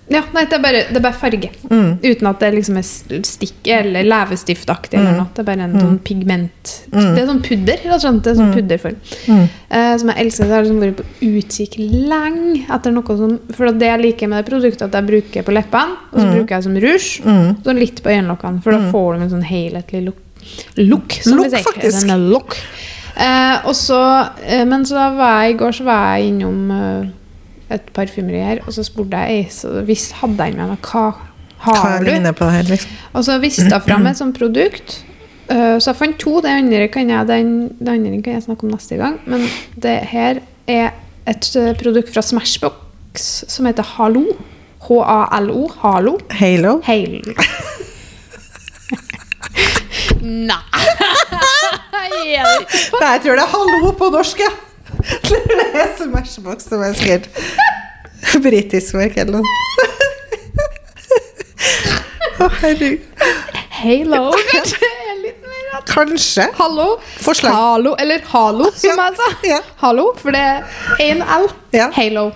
[0.07, 1.47] Ja, nei, det er bare, det er bare farge.
[1.65, 1.97] Mm.
[2.03, 2.83] Uten at det liksom er
[3.25, 5.17] stikk eller leppestiftaktig eller Mm.
[5.17, 5.27] noe.
[5.33, 7.15] Det er bare en sånn pigment Mm.
[7.15, 7.79] Det er sånn pudder.
[7.91, 8.21] og slett.
[8.21, 8.95] Det er sånn pudderform.
[9.27, 9.49] Mm.
[9.71, 10.45] Uh, som jeg elsker.
[10.45, 11.73] Så jeg har liksom vært på utkikk
[12.09, 15.53] lenge etter noe som For det jeg liker med det produktet, at jeg bruker på
[15.57, 17.21] leppene, og så bruker jeg som rouge.
[17.25, 17.63] Mm.
[17.63, 20.17] Så litt på øyenlokkene, for da får du en sånn helhetlig look.
[20.77, 21.63] Look, som Look, vi sier.
[21.67, 22.01] faktisk.
[22.01, 22.57] Den er look.
[23.15, 23.99] Eh, og så,
[24.43, 27.05] eh, men så da var jeg i går så var jeg innom eh,
[27.75, 31.05] et parfymeri her, og så spurte jeg så hvis hadde jeg med meg hva
[31.65, 32.11] Hva har du?
[32.11, 32.91] på det her, liksom?
[33.15, 34.99] Og så viste jeg fram et sånt produkt.
[35.49, 36.41] eh, så jeg fant to.
[36.41, 39.15] Det andre kan jeg, den, det andre kan jeg snakke om neste gang.
[39.25, 39.47] Men
[39.81, 40.91] det her er
[41.25, 44.25] et eh, produkt fra Smashbox som heter Hallo.
[44.85, 45.67] H-a-l-o.
[45.81, 46.17] Halo.
[46.29, 46.81] Halo?
[46.85, 47.21] Hail.
[50.25, 50.57] Nei?
[51.95, 54.51] Nei, jeg tror det er hallo på norsk, ja.
[55.29, 57.29] Det er Smashbox som er sikkert
[58.41, 59.45] britisk verk eller noe.
[62.41, 63.03] Å, herregud.
[63.75, 64.21] Halo.
[64.49, 65.83] Kanskje er litt mer.
[65.89, 66.47] Kanskje.
[66.57, 66.87] Hallo.
[67.21, 67.53] Forslag.
[67.55, 69.29] Halo, eller Halo, som Ja, jeg sa.
[69.47, 69.59] ja.
[69.83, 70.59] Hallo, for det er
[71.05, 71.47] én L.
[71.75, 71.89] Ja.
[71.95, 72.29] Halo.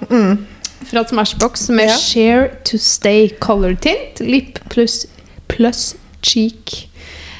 [0.89, 1.97] Fra Smashbox med Ja.
[1.99, 4.19] Share to Stay Color Tint.
[4.23, 5.05] Lip pluss
[5.51, 6.88] plus cheek.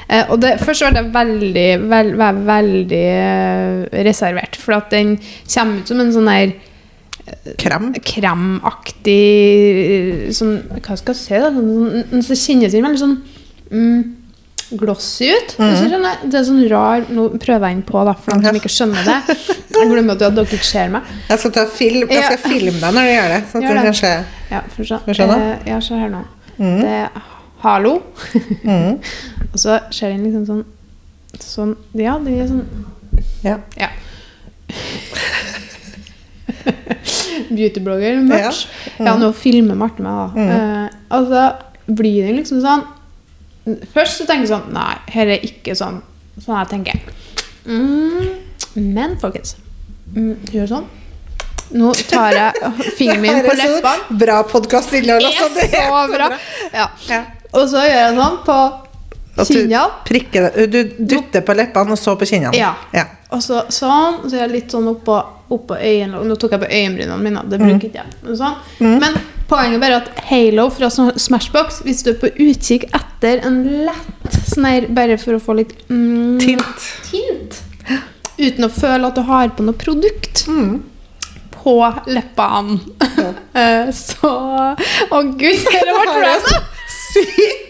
[0.09, 5.17] Eh, og det, først ble jeg veldig, veld, veld, veldig eh, reservert, for at den
[5.53, 6.55] kommer ut som en sånn der
[7.61, 7.91] Krem.
[8.01, 9.19] kremaktig
[10.33, 11.51] Sånn, hva skal jeg si da?
[11.53, 13.13] Sånn, sånn, så kjennes den veldig sånn
[13.69, 13.99] mm,
[14.79, 15.53] glossy ut.
[15.59, 16.23] Mm skjønner.
[16.25, 19.05] Det er sånn rar Nå prøver jeg den på, da, for de som ikke skjønner
[19.11, 19.37] det.
[19.79, 21.05] Jeg glemmer at dere ikke ser meg.
[21.29, 22.39] Jeg skal, ta film, jeg skal Ja.
[22.43, 23.37] filme deg når du gjør det.
[23.51, 24.15] Sånn Gjør det.
[24.49, 24.97] Ja, for så,
[25.37, 26.23] eh, ja, så her nå.
[26.57, 26.97] Det
[27.63, 27.93] hallo.
[29.53, 30.63] Og så skjer det liksom sånn
[31.39, 32.65] Sånn Ja, det er sånn
[33.45, 33.57] Ja.
[33.79, 33.89] Ja.
[37.49, 38.65] Beautyblogger merch.
[38.99, 40.43] Ja, nå filmer Marte meg, da.
[40.43, 41.41] Eh, altså,
[41.89, 42.83] blir det liksom sånn
[43.93, 45.97] Først så tenker jeg sånn Nei, her er ikke sånn
[46.39, 46.95] sånn jeg tenker.
[47.67, 48.27] Mm,
[48.95, 49.49] men folkens,
[50.15, 50.85] mm, gjør sånn.
[51.75, 52.51] Nå tar jeg
[52.97, 53.97] fingeren min på leppene.
[55.19, 55.27] Bra.
[55.27, 56.27] Altså, det er Så bra.
[56.71, 56.85] Ja.
[57.09, 57.19] Ja.
[57.53, 58.59] Og så gjør jeg sånn på
[59.47, 59.85] kinnene.
[60.05, 62.53] prikker Du dytter på leppene, og så på kinnene.
[62.57, 62.73] Ja.
[62.93, 63.05] ja.
[63.31, 65.15] Og så sånn, så gjør jeg litt sånn oppå,
[65.53, 66.21] oppå øynene.
[66.27, 68.15] Nå tok jeg på øyenbrynene mine, det bruker ikke jeg.
[68.23, 68.99] Men Mm.
[68.99, 69.17] Men
[69.49, 74.37] poenget bare at Halo fra sånn Smashbox, hvis du er på utkikk etter en lett
[74.53, 76.85] sånn her, bare for å få litt mm, Tint.
[77.09, 77.57] tint,
[78.37, 80.83] uten å føle at du har på noe produkt Mm.
[81.63, 81.73] på
[82.07, 82.79] leppene,
[83.53, 83.91] Ja.
[84.05, 84.29] så
[85.09, 86.61] Å, gud, det ble så
[87.13, 87.69] sykt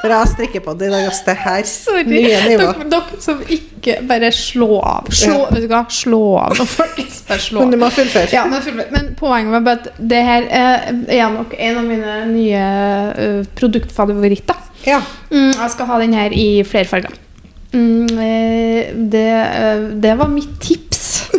[0.00, 1.24] bra strikkepod i dag, ass.
[1.24, 2.04] Det her Sorry.
[2.08, 2.70] nye nivå.
[2.72, 5.10] Dere, dere som ikke bare slå av.
[5.12, 5.48] Slå, Ja.
[5.50, 5.84] vet du hva?
[5.92, 7.22] Slå av nå, folkens.
[7.28, 8.32] Bare slå Men du må fullføre.
[8.32, 12.64] Ja, men, poenget var bare at det her er, nok en av mine nye
[13.18, 14.68] uh, produktfavoritter.
[14.86, 15.02] Ja.
[15.30, 17.12] Mm, jeg skal ha den her i flere farger.
[17.72, 19.26] Mm, eh, det,
[20.02, 20.89] det var mitt tips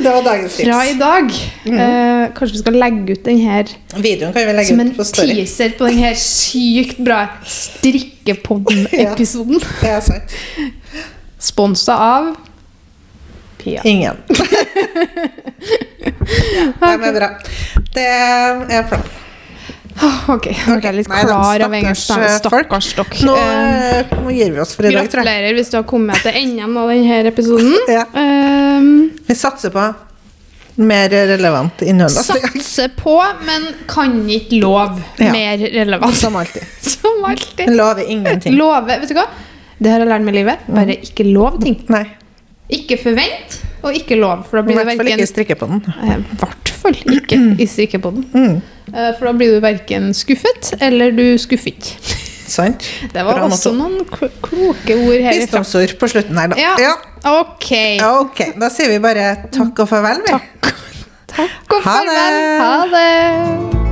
[0.02, 1.30] Det var dagens fra i dag.
[1.30, 1.74] dag.
[1.74, 3.64] Eh, kanskje vi skal legge ut den her
[3.96, 5.28] Videoen kan vi legge som en ut på Story.
[5.36, 9.60] teaser på den her sykt bra strikkepodden-episoden.
[10.08, 10.24] Sant.
[11.42, 12.36] Sponsa av
[13.62, 13.82] Pia.
[13.86, 14.18] Ingen.
[16.82, 17.30] ja, det er bra.
[17.94, 19.00] Det er bra.
[20.32, 22.04] Ok, nå er jeg litt Nei klar av engelsk.
[22.08, 22.38] stakkars, eh.
[22.42, 23.18] Stakkars stokk.
[23.28, 25.26] Nå, Eh, eh, nå gir vi oss for i dag, tror jeg.
[25.28, 27.76] Gratulerer hvis du har kommet til enden av denne episoden.
[27.98, 28.06] Ja.
[28.16, 29.84] Um, Vi satser på
[30.82, 35.32] mer relevant innhold Satser på, men kan ikke love Ja.
[35.36, 36.16] mer relevant.
[36.18, 36.64] Som alltid.
[36.82, 37.70] Som alltid.
[37.76, 38.56] Lover ingenting.
[38.58, 39.28] Love, vet du hva?
[39.82, 40.66] Det har jeg lært med livet.
[40.70, 41.78] Bare ikke lov ting.
[41.90, 42.06] Nei.
[42.72, 44.46] Ikke forvent, og ikke lov.
[44.50, 45.82] For da I blir det hvert fall ikke strikke på den.
[45.92, 46.18] Eh, I
[46.82, 48.26] fall ikke i strikkepodden.
[48.34, 48.60] Mm.
[48.92, 51.96] For da blir du verken skuffet, eller du skuffer ikke.
[52.52, 52.84] Sant?
[53.14, 55.38] Det var Bra også noen kloke ord her.
[55.38, 56.58] Visdomsord på slutten her, da.
[56.60, 56.74] Ja.
[56.84, 56.96] Ja.
[57.40, 57.70] Ok.
[58.10, 60.20] Ok, da sier vi bare takk og farvel.
[60.28, 60.36] vi.
[61.32, 62.18] Takk og Ha det.
[62.18, 62.60] farvel.
[62.66, 63.91] Ha det.